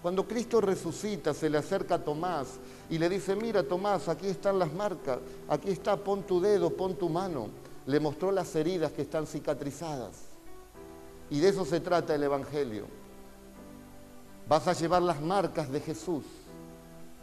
Cuando 0.01 0.27
Cristo 0.27 0.59
resucita, 0.59 1.33
se 1.33 1.49
le 1.49 1.57
acerca 1.57 1.95
a 1.95 2.03
Tomás 2.03 2.59
y 2.89 2.97
le 2.97 3.09
dice, 3.09 3.35
mira 3.35 3.63
Tomás, 3.63 4.09
aquí 4.09 4.27
están 4.27 4.59
las 4.59 4.71
marcas, 4.73 5.19
aquí 5.47 5.69
está, 5.69 5.95
pon 5.95 6.23
tu 6.23 6.41
dedo, 6.41 6.69
pon 6.71 6.95
tu 6.95 7.07
mano 7.09 7.49
le 7.85 7.99
mostró 7.99 8.31
las 8.31 8.55
heridas 8.55 8.91
que 8.91 9.01
están 9.01 9.27
cicatrizadas. 9.27 10.11
Y 11.29 11.39
de 11.39 11.49
eso 11.49 11.65
se 11.65 11.79
trata 11.79 12.15
el 12.15 12.23
Evangelio. 12.23 12.85
Vas 14.47 14.67
a 14.67 14.73
llevar 14.73 15.01
las 15.01 15.21
marcas 15.21 15.71
de 15.71 15.79
Jesús, 15.79 16.23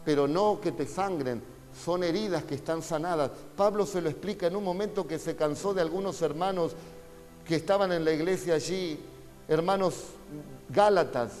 pero 0.03 0.27
no 0.27 0.59
que 0.59 0.71
te 0.71 0.87
sangren, 0.87 1.41
son 1.73 2.03
heridas 2.03 2.43
que 2.43 2.55
están 2.55 2.81
sanadas. 2.81 3.31
Pablo 3.55 3.85
se 3.85 4.01
lo 4.01 4.09
explica 4.09 4.47
en 4.47 4.55
un 4.55 4.63
momento 4.63 5.07
que 5.07 5.19
se 5.19 5.35
cansó 5.35 5.73
de 5.73 5.81
algunos 5.81 6.21
hermanos 6.21 6.75
que 7.45 7.55
estaban 7.55 7.91
en 7.91 8.03
la 8.05 8.11
iglesia 8.11 8.55
allí, 8.55 8.99
hermanos 9.47 9.95
Gálatas. 10.69 11.31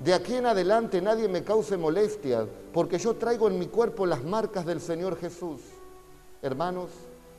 De 0.00 0.14
aquí 0.14 0.34
en 0.34 0.46
adelante 0.46 1.02
nadie 1.02 1.26
me 1.26 1.42
cause 1.42 1.76
molestia, 1.76 2.46
porque 2.72 2.98
yo 2.98 3.16
traigo 3.16 3.48
en 3.48 3.58
mi 3.58 3.66
cuerpo 3.66 4.06
las 4.06 4.22
marcas 4.22 4.64
del 4.64 4.80
Señor 4.80 5.18
Jesús. 5.18 5.60
Hermanos, 6.40 6.90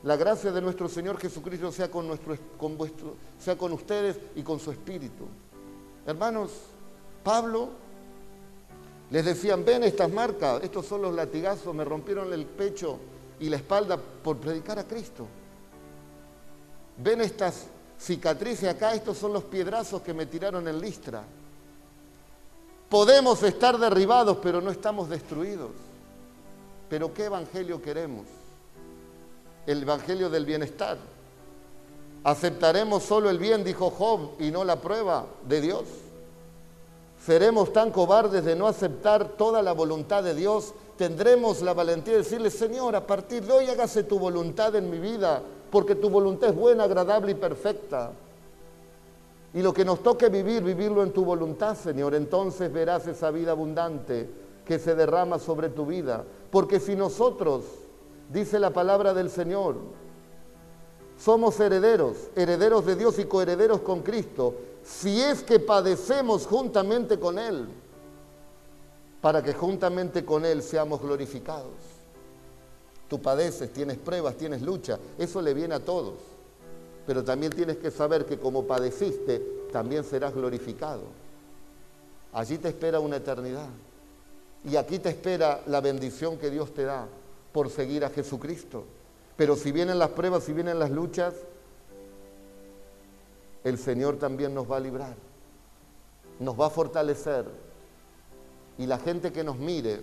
la 0.03 0.17
gracia 0.17 0.51
de 0.51 0.61
nuestro 0.61 0.89
Señor 0.89 1.17
Jesucristo 1.17 1.71
sea 1.71 1.89
con, 1.89 2.07
nuestro, 2.07 2.37
con 2.57 2.77
vuestro, 2.77 3.15
sea 3.39 3.57
con 3.57 3.71
ustedes 3.71 4.17
y 4.35 4.43
con 4.43 4.59
su 4.59 4.71
espíritu. 4.71 5.25
Hermanos, 6.05 6.51
Pablo 7.29 7.69
les 9.11 9.23
decían, 9.23 9.63
ven 9.63 9.83
estas 9.83 10.09
marcas, 10.09 10.63
estos 10.63 10.87
son 10.87 11.03
los 11.03 11.13
latigazos, 11.13 11.75
me 11.75 11.85
rompieron 11.85 12.33
el 12.33 12.47
pecho 12.47 12.97
y 13.39 13.49
la 13.49 13.57
espalda 13.57 13.97
por 13.97 14.37
predicar 14.37 14.79
a 14.79 14.85
Cristo. 14.85 15.27
Ven 16.97 17.21
estas 17.21 17.67
cicatrices 17.99 18.67
acá, 18.67 18.95
estos 18.95 19.15
son 19.19 19.33
los 19.33 19.43
piedrazos 19.43 20.01
que 20.01 20.11
me 20.11 20.25
tiraron 20.25 20.67
en 20.67 20.81
listra. 20.81 21.21
Podemos 22.89 23.43
estar 23.43 23.77
derribados, 23.77 24.37
pero 24.41 24.59
no 24.59 24.71
estamos 24.71 25.07
destruidos. 25.07 25.69
Pero 26.89 27.13
¿qué 27.13 27.25
evangelio 27.25 27.79
queremos? 27.79 28.25
El 29.67 29.83
evangelio 29.83 30.31
del 30.31 30.47
bienestar. 30.47 30.97
¿Aceptaremos 32.23 33.03
solo 33.03 33.29
el 33.29 33.37
bien, 33.37 33.63
dijo 33.63 33.91
Job, 33.91 34.31
y 34.39 34.49
no 34.49 34.63
la 34.63 34.81
prueba 34.81 35.27
de 35.47 35.61
Dios? 35.61 35.83
¿Seremos 37.25 37.73
tan 37.73 37.91
cobardes 37.91 38.45
de 38.45 38.55
no 38.55 38.67
aceptar 38.67 39.29
toda 39.29 39.61
la 39.61 39.73
voluntad 39.73 40.23
de 40.23 40.33
Dios? 40.33 40.73
¿Tendremos 40.97 41.61
la 41.61 41.73
valentía 41.73 42.13
de 42.13 42.19
decirle, 42.19 42.49
Señor, 42.49 42.95
a 42.95 43.05
partir 43.05 43.45
de 43.45 43.51
hoy 43.51 43.65
hágase 43.67 44.03
tu 44.03 44.17
voluntad 44.17 44.75
en 44.75 44.89
mi 44.89 44.99
vida, 44.99 45.41
porque 45.69 45.95
tu 45.95 46.09
voluntad 46.09 46.49
es 46.49 46.55
buena, 46.55 46.85
agradable 46.85 47.33
y 47.33 47.35
perfecta? 47.35 48.11
Y 49.53 49.61
lo 49.61 49.73
que 49.73 49.83
nos 49.83 50.01
toque 50.01 50.29
vivir, 50.29 50.63
vivirlo 50.63 51.03
en 51.03 51.11
tu 51.11 51.25
voluntad, 51.25 51.75
Señor. 51.75 52.15
Entonces 52.15 52.71
verás 52.71 53.07
esa 53.07 53.31
vida 53.31 53.51
abundante 53.51 54.29
que 54.63 54.79
se 54.79 54.95
derrama 54.95 55.39
sobre 55.39 55.69
tu 55.69 55.85
vida. 55.85 56.23
Porque 56.51 56.79
si 56.79 56.95
nosotros, 56.95 57.63
dice 58.31 58.59
la 58.59 58.69
palabra 58.69 59.13
del 59.13 59.29
Señor, 59.29 59.75
somos 61.19 61.59
herederos, 61.59 62.17
herederos 62.35 62.85
de 62.85 62.95
Dios 62.95 63.19
y 63.19 63.25
coherederos 63.25 63.81
con 63.81 64.01
Cristo, 64.01 64.55
si 64.83 65.21
es 65.21 65.43
que 65.43 65.59
padecemos 65.59 66.45
juntamente 66.45 67.19
con 67.19 67.37
Él, 67.37 67.67
para 69.21 69.43
que 69.43 69.53
juntamente 69.53 70.23
con 70.23 70.45
Él 70.45 70.63
seamos 70.63 71.01
glorificados. 71.01 71.73
Tú 73.09 73.21
padeces, 73.21 73.73
tienes 73.73 73.97
pruebas, 73.97 74.35
tienes 74.35 74.61
lucha, 74.61 74.99
eso 75.17 75.41
le 75.41 75.53
viene 75.53 75.75
a 75.75 75.83
todos 75.83 76.13
pero 77.09 77.23
también 77.23 77.51
tienes 77.51 77.77
que 77.77 77.89
saber 77.89 78.23
que 78.27 78.37
como 78.37 78.67
padeciste, 78.67 79.39
también 79.71 80.03
serás 80.03 80.31
glorificado. 80.31 81.01
Allí 82.31 82.59
te 82.59 82.67
espera 82.67 82.99
una 82.99 83.15
eternidad. 83.15 83.65
Y 84.63 84.75
aquí 84.75 84.99
te 84.99 85.09
espera 85.09 85.63
la 85.65 85.81
bendición 85.81 86.37
que 86.37 86.51
Dios 86.51 86.71
te 86.71 86.83
da 86.83 87.07
por 87.51 87.71
seguir 87.71 88.05
a 88.05 88.11
Jesucristo. 88.11 88.83
Pero 89.39 89.55
si 89.55 89.71
vienen 89.71 89.97
las 89.99 90.09
pruebas, 90.09 90.43
si 90.43 90.51
vienen 90.51 90.79
las 90.79 90.91
luchas, 90.91 91.33
el 93.63 93.77
Señor 93.77 94.17
también 94.17 94.53
nos 94.53 94.69
va 94.69 94.75
a 94.75 94.79
librar, 94.81 95.15
nos 96.41 96.59
va 96.59 96.65
a 96.65 96.69
fortalecer. 96.69 97.45
Y 98.77 98.85
la 98.85 98.99
gente 98.99 99.31
que 99.31 99.45
nos 99.45 99.55
mire 99.55 100.01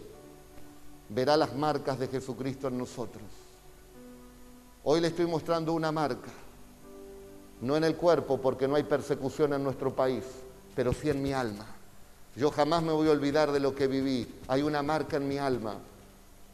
verá 1.10 1.36
las 1.36 1.54
marcas 1.54 1.98
de 1.98 2.08
Jesucristo 2.08 2.68
en 2.68 2.78
nosotros. 2.78 3.24
Hoy 4.84 5.02
le 5.02 5.08
estoy 5.08 5.26
mostrando 5.26 5.74
una 5.74 5.92
marca 5.92 6.30
no 7.60 7.76
en 7.76 7.84
el 7.84 7.94
cuerpo 7.94 8.40
porque 8.40 8.66
no 8.66 8.76
hay 8.76 8.84
persecución 8.84 9.52
en 9.52 9.62
nuestro 9.62 9.94
país, 9.94 10.24
pero 10.74 10.94
sí 10.94 11.10
en 11.10 11.22
mi 11.22 11.34
alma. 11.34 11.66
Yo 12.36 12.50
jamás 12.50 12.82
me 12.82 12.92
voy 12.92 13.08
a 13.08 13.12
olvidar 13.12 13.52
de 13.52 13.60
lo 13.60 13.74
que 13.74 13.86
viví. 13.86 14.34
Hay 14.48 14.62
una 14.62 14.82
marca 14.82 15.18
en 15.18 15.28
mi 15.28 15.36
alma, 15.36 15.76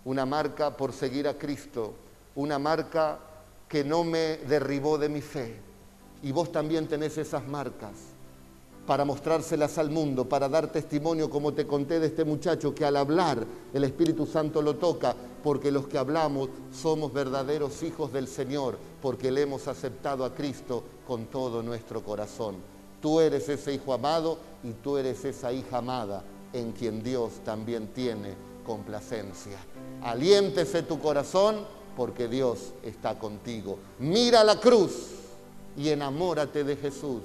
una 0.05 0.27
marca 0.27 0.77
por 0.77 0.93
seguir 0.93 1.29
a 1.29 1.39
Cristo, 1.39 1.95
una 2.35 2.59
marca 2.59 3.19
que 3.69 3.85
no 3.85 4.05
me 4.05 4.39
derribó 4.39 4.99
de 4.99 5.09
mi 5.09 5.21
fe. 5.21 5.61
Y 6.23 6.33
vos 6.33 6.53
también 6.53 6.87
tenés 6.87 7.19
esas 7.19 7.47
marcas 7.47 7.93
para 8.87 9.05
mostrárselas 9.05 9.79
al 9.79 9.91
mundo, 9.91 10.29
para 10.29 10.49
dar 10.49 10.71
testimonio, 10.71 11.31
como 11.31 11.53
te 11.53 11.67
conté 11.67 12.01
de 12.01 12.09
este 12.09 12.25
muchacho, 12.25 12.75
que 12.75 12.85
al 12.85 12.97
hablar 12.97 13.47
el 13.73 13.85
Espíritu 13.85 14.27
Santo 14.27 14.61
lo 14.61 14.77
toca, 14.77 15.15
porque 15.43 15.71
los 15.71 15.87
que 15.87 15.99
hablamos 15.99 16.49
somos 16.73 17.13
verdaderos 17.13 17.83
hijos 17.83 18.13
del 18.13 18.27
Señor, 18.27 18.77
porque 19.01 19.31
le 19.31 19.43
hemos 19.43 19.69
aceptado 19.69 20.25
a 20.25 20.35
Cristo 20.35 20.83
con 21.07 21.27
todo 21.27 21.63
nuestro 21.63 22.03
corazón. 22.03 22.57
Tú 23.01 23.21
eres 23.21 23.49
ese 23.49 23.75
hijo 23.75 23.93
amado 23.93 24.39
y 24.63 24.73
tú 24.73 24.97
eres 24.97 25.25
esa 25.25 25.53
hija 25.53 25.79
amada 25.79 26.23
en 26.53 26.73
quien 26.73 27.03
Dios 27.03 27.41
también 27.45 27.89
tiene 27.89 28.35
complacencia. 28.65 29.59
Aliéntese 30.03 30.83
tu 30.83 31.01
corazón 31.01 31.65
porque 31.97 32.29
Dios 32.29 32.73
está 32.83 33.19
contigo. 33.19 33.79
Mira 33.99 34.45
la 34.45 34.59
cruz 34.61 35.09
y 35.77 35.89
enamórate 35.89 36.65
de 36.65 36.77
Jesús. 36.77 37.23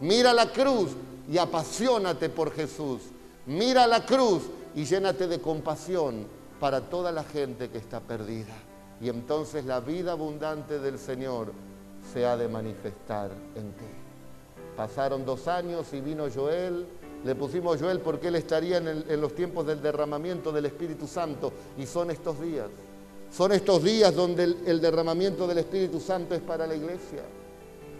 Mira 0.00 0.32
la 0.32 0.52
cruz 0.52 0.90
y 1.30 1.38
apasionate 1.38 2.28
por 2.28 2.52
Jesús. 2.52 3.00
Mira 3.46 3.86
la 3.86 4.04
cruz 4.04 4.42
y 4.74 4.84
llénate 4.84 5.26
de 5.26 5.40
compasión 5.40 6.26
para 6.60 6.82
toda 6.82 7.12
la 7.12 7.24
gente 7.24 7.70
que 7.70 7.78
está 7.78 8.00
perdida. 8.00 8.54
Y 9.00 9.08
entonces 9.08 9.64
la 9.64 9.80
vida 9.80 10.12
abundante 10.12 10.78
del 10.78 10.98
Señor 10.98 11.52
se 12.12 12.26
ha 12.26 12.36
de 12.36 12.48
manifestar 12.48 13.30
en 13.54 13.72
ti. 13.72 13.84
Pasaron 14.76 15.24
dos 15.24 15.48
años 15.48 15.92
y 15.92 16.00
vino 16.00 16.26
Joel. 16.32 16.86
Le 17.24 17.34
pusimos 17.34 17.80
Joel 17.80 18.00
porque 18.00 18.28
él 18.28 18.36
estaría 18.36 18.78
en, 18.78 19.20
los 19.20 19.34
tiempos 19.34 19.66
del 19.66 19.82
derramamiento 19.82 20.52
del 20.52 20.66
Espíritu 20.66 21.06
Santo. 21.06 21.52
Y 21.76 21.86
son 21.86 22.10
estos 22.10 22.40
días. 22.40 22.68
Son 23.30 23.52
estos 23.52 23.82
días 23.82 24.14
donde 24.14 24.44
el 24.44 24.80
derramamiento 24.80 25.46
del 25.46 25.58
Espíritu 25.58 26.00
Santo 26.00 26.34
es 26.34 26.40
para 26.40 26.66
la 26.66 26.74
iglesia. 26.74 27.22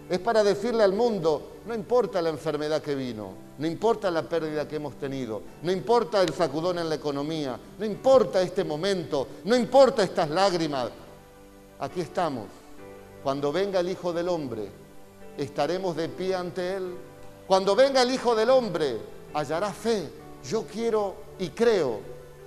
Es 0.08 0.18
para 0.20 0.42
decirle 0.42 0.82
al 0.82 0.94
mundo, 0.94 1.58
no 1.66 1.74
importa 1.74 2.22
la 2.22 2.30
enfermedad 2.30 2.80
que 2.80 2.94
vino, 2.94 3.34
no 3.58 3.66
importa 3.66 4.10
la 4.10 4.22
pérdida 4.22 4.66
que 4.66 4.76
hemos 4.76 4.94
tenido, 4.98 5.42
no 5.62 5.70
importa 5.70 6.22
el 6.22 6.32
sacudón 6.32 6.78
en 6.78 6.88
la 6.88 6.94
economía, 6.94 7.58
no 7.78 7.84
importa 7.84 8.40
este 8.40 8.64
momento, 8.64 9.28
no 9.44 9.54
importa 9.54 10.02
estas 10.02 10.30
lágrimas. 10.30 10.88
Aquí 11.78 12.00
estamos. 12.00 12.46
Cuando 13.22 13.52
venga 13.52 13.80
el 13.80 13.90
Hijo 13.90 14.14
del 14.14 14.30
Hombre, 14.30 14.70
estaremos 15.36 15.94
de 15.94 16.08
pie 16.08 16.34
ante 16.34 16.76
Él. 16.76 16.94
Cuando 17.46 17.76
venga 17.76 18.00
el 18.00 18.10
Hijo 18.10 18.34
del 18.34 18.48
Hombre, 18.48 18.96
hallará 19.34 19.74
fe. 19.74 20.08
Yo 20.48 20.64
quiero 20.64 21.16
y 21.38 21.50
creo 21.50 22.00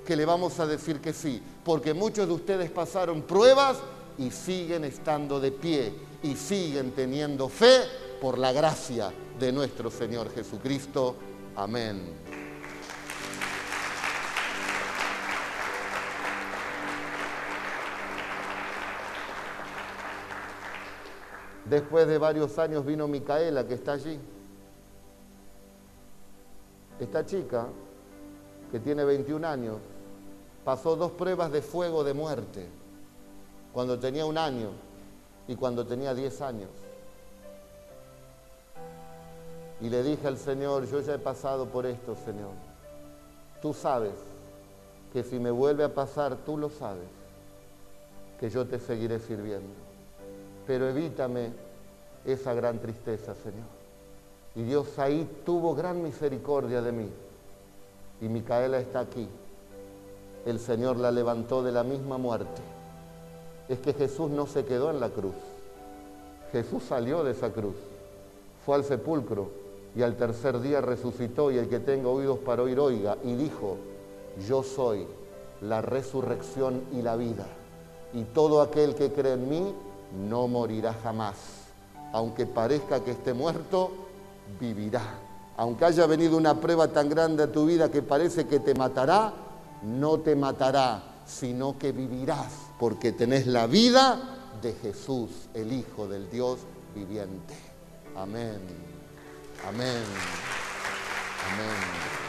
que 0.06 0.16
le 0.16 0.26
vamos 0.26 0.60
a 0.60 0.66
decir 0.66 0.99
que 0.99 1.14
sí, 1.14 1.41
porque 1.64 1.93
muchos 1.93 2.28
de 2.28 2.34
ustedes 2.34 2.72
pasaron 2.72 3.22
pruebas 3.24 3.78
y 4.18 4.32
siguen 4.32 4.84
estando 4.84 5.39
de 5.39 5.52
pie 5.52 5.93
y 6.24 6.36
siguen 6.36 6.91
teniendo 6.91 7.49
fe 7.49 7.82
por 8.20 8.38
la 8.38 8.52
gracia 8.52 9.12
de 9.39 9.52
nuestro 9.52 9.89
Señor 9.89 10.34
Jesucristo. 10.34 11.16
Amén. 11.56 12.02
Después 21.66 22.06
de 22.08 22.18
varios 22.18 22.60
años 22.60 22.86
vino 22.86 23.08
Micaela, 23.08 23.66
que 23.66 23.76
está 23.76 23.93
allí. 23.93 24.20
Esta 26.99 27.26
chica, 27.26 27.68
que 28.72 28.80
tiene 28.80 29.04
21 29.06 29.47
años, 29.47 29.78
pasó 30.64 30.95
dos 30.95 31.12
pruebas 31.12 31.51
de 31.51 31.62
fuego 31.62 32.03
de 32.03 32.14
muerte 32.14 32.68
cuando 33.74 33.97
tenía 33.97 34.26
un 34.26 34.38
año 34.38 34.70
y 35.47 35.55
cuando 35.55 35.86
tenía 35.86 36.14
10 36.14 36.41
años. 36.41 36.70
Y 39.82 39.89
le 39.89 40.03
dije 40.03 40.28
al 40.28 40.38
Señor, 40.38 40.88
yo 40.88 41.01
ya 41.01 41.16
he 41.16 41.20
pasado 41.20 41.66
por 41.66 41.86
esto, 41.86 42.16
Señor. 42.26 42.51
Tú 43.62 43.74
sabes 43.74 44.14
que 45.12 45.24
si 45.24 45.39
me 45.39 45.51
vuelve 45.51 45.84
a 45.84 45.93
pasar, 45.93 46.36
tú 46.45 46.57
lo 46.57 46.70
sabes, 46.70 47.07
que 48.39 48.49
yo 48.49 48.66
te 48.68 48.80
seguiré 48.80 49.20
sirviendo. 49.20 49.74
Pero 50.68 50.88
evítame 50.88 51.51
esa 52.26 52.53
gran 52.53 52.80
tristeza, 52.80 53.34
Señor. 53.36 53.82
Y 54.55 54.64
Dios 54.64 54.99
ahí 54.99 55.28
tuvo 55.45 55.74
gran 55.74 56.03
misericordia 56.03 56.82
de 56.82 56.91
mí. 56.91 57.09
Y 58.22 58.28
Micaela 58.28 58.80
está 58.80 58.99
aquí. 58.99 59.28
El 60.46 60.60
Señor 60.60 60.98
la 60.98 61.12
levantó 61.12 61.64
de 61.64 61.72
la 61.72 61.84
misma 61.84 62.18
muerte 62.18 62.62
es 63.70 63.80
que 63.80 63.94
Jesús 63.94 64.30
no 64.30 64.48
se 64.48 64.66
quedó 64.66 64.92
en 64.92 65.00
la 65.00 65.10
cruz. 65.10 65.36
Jesús 66.52 66.84
salió 66.84 67.24
de 67.24 67.32
esa 67.32 67.52
cruz, 67.52 67.76
fue 68.66 68.76
al 68.76 68.84
sepulcro 68.84 69.50
y 69.96 70.02
al 70.02 70.18
tercer 70.18 70.60
día 70.60 70.82
resucitó 70.82 71.52
y 71.52 71.58
el 71.58 71.70
que 71.70 71.80
tenga 71.80 72.10
oídos 72.10 72.39
para 72.39 72.64
oír 72.64 72.80
oiga 72.80 73.18
y 73.24 73.34
dijo, 73.36 73.78
yo 74.48 74.62
soy 74.64 75.08
la 75.62 75.82
resurrección 75.82 76.84
y 76.92 77.02
la 77.02 77.16
vida 77.16 77.46
y 78.14 78.24
todo 78.24 78.62
aquel 78.62 78.96
que 78.96 79.14
cree 79.14 79.34
en 79.34 79.50
mí 79.50 79.74
no 80.28 80.48
morirá 80.48 80.94
jamás. 81.02 81.36
Aunque 82.12 82.46
parezca 82.46 83.02
que 83.02 83.12
esté 83.12 83.34
muerto, 83.34 83.92
vivirá. 84.60 85.02
Aunque 85.56 85.86
haya 85.86 86.06
venido 86.08 86.36
una 86.36 86.60
prueba 86.60 86.89
tan 86.89 87.08
grande 87.08 87.44
a 87.44 87.52
tu 87.52 87.66
vida 87.66 87.89
que 87.89 88.02
parece 88.02 88.48
que 88.48 88.60
te 88.60 88.74
matará, 88.76 89.34
no 89.84 90.19
te 90.19 90.36
matará, 90.36 91.23
sino 91.25 91.77
que 91.77 91.91
vivirás 91.91 92.51
porque 92.79 93.11
tenés 93.11 93.47
la 93.47 93.67
vida 93.67 94.19
de 94.61 94.73
Jesús, 94.73 95.29
el 95.53 95.71
Hijo 95.71 96.07
del 96.07 96.29
Dios 96.29 96.59
viviente. 96.95 97.55
Amén. 98.15 98.59
Amén. 99.67 100.03
Amén. 101.53 102.20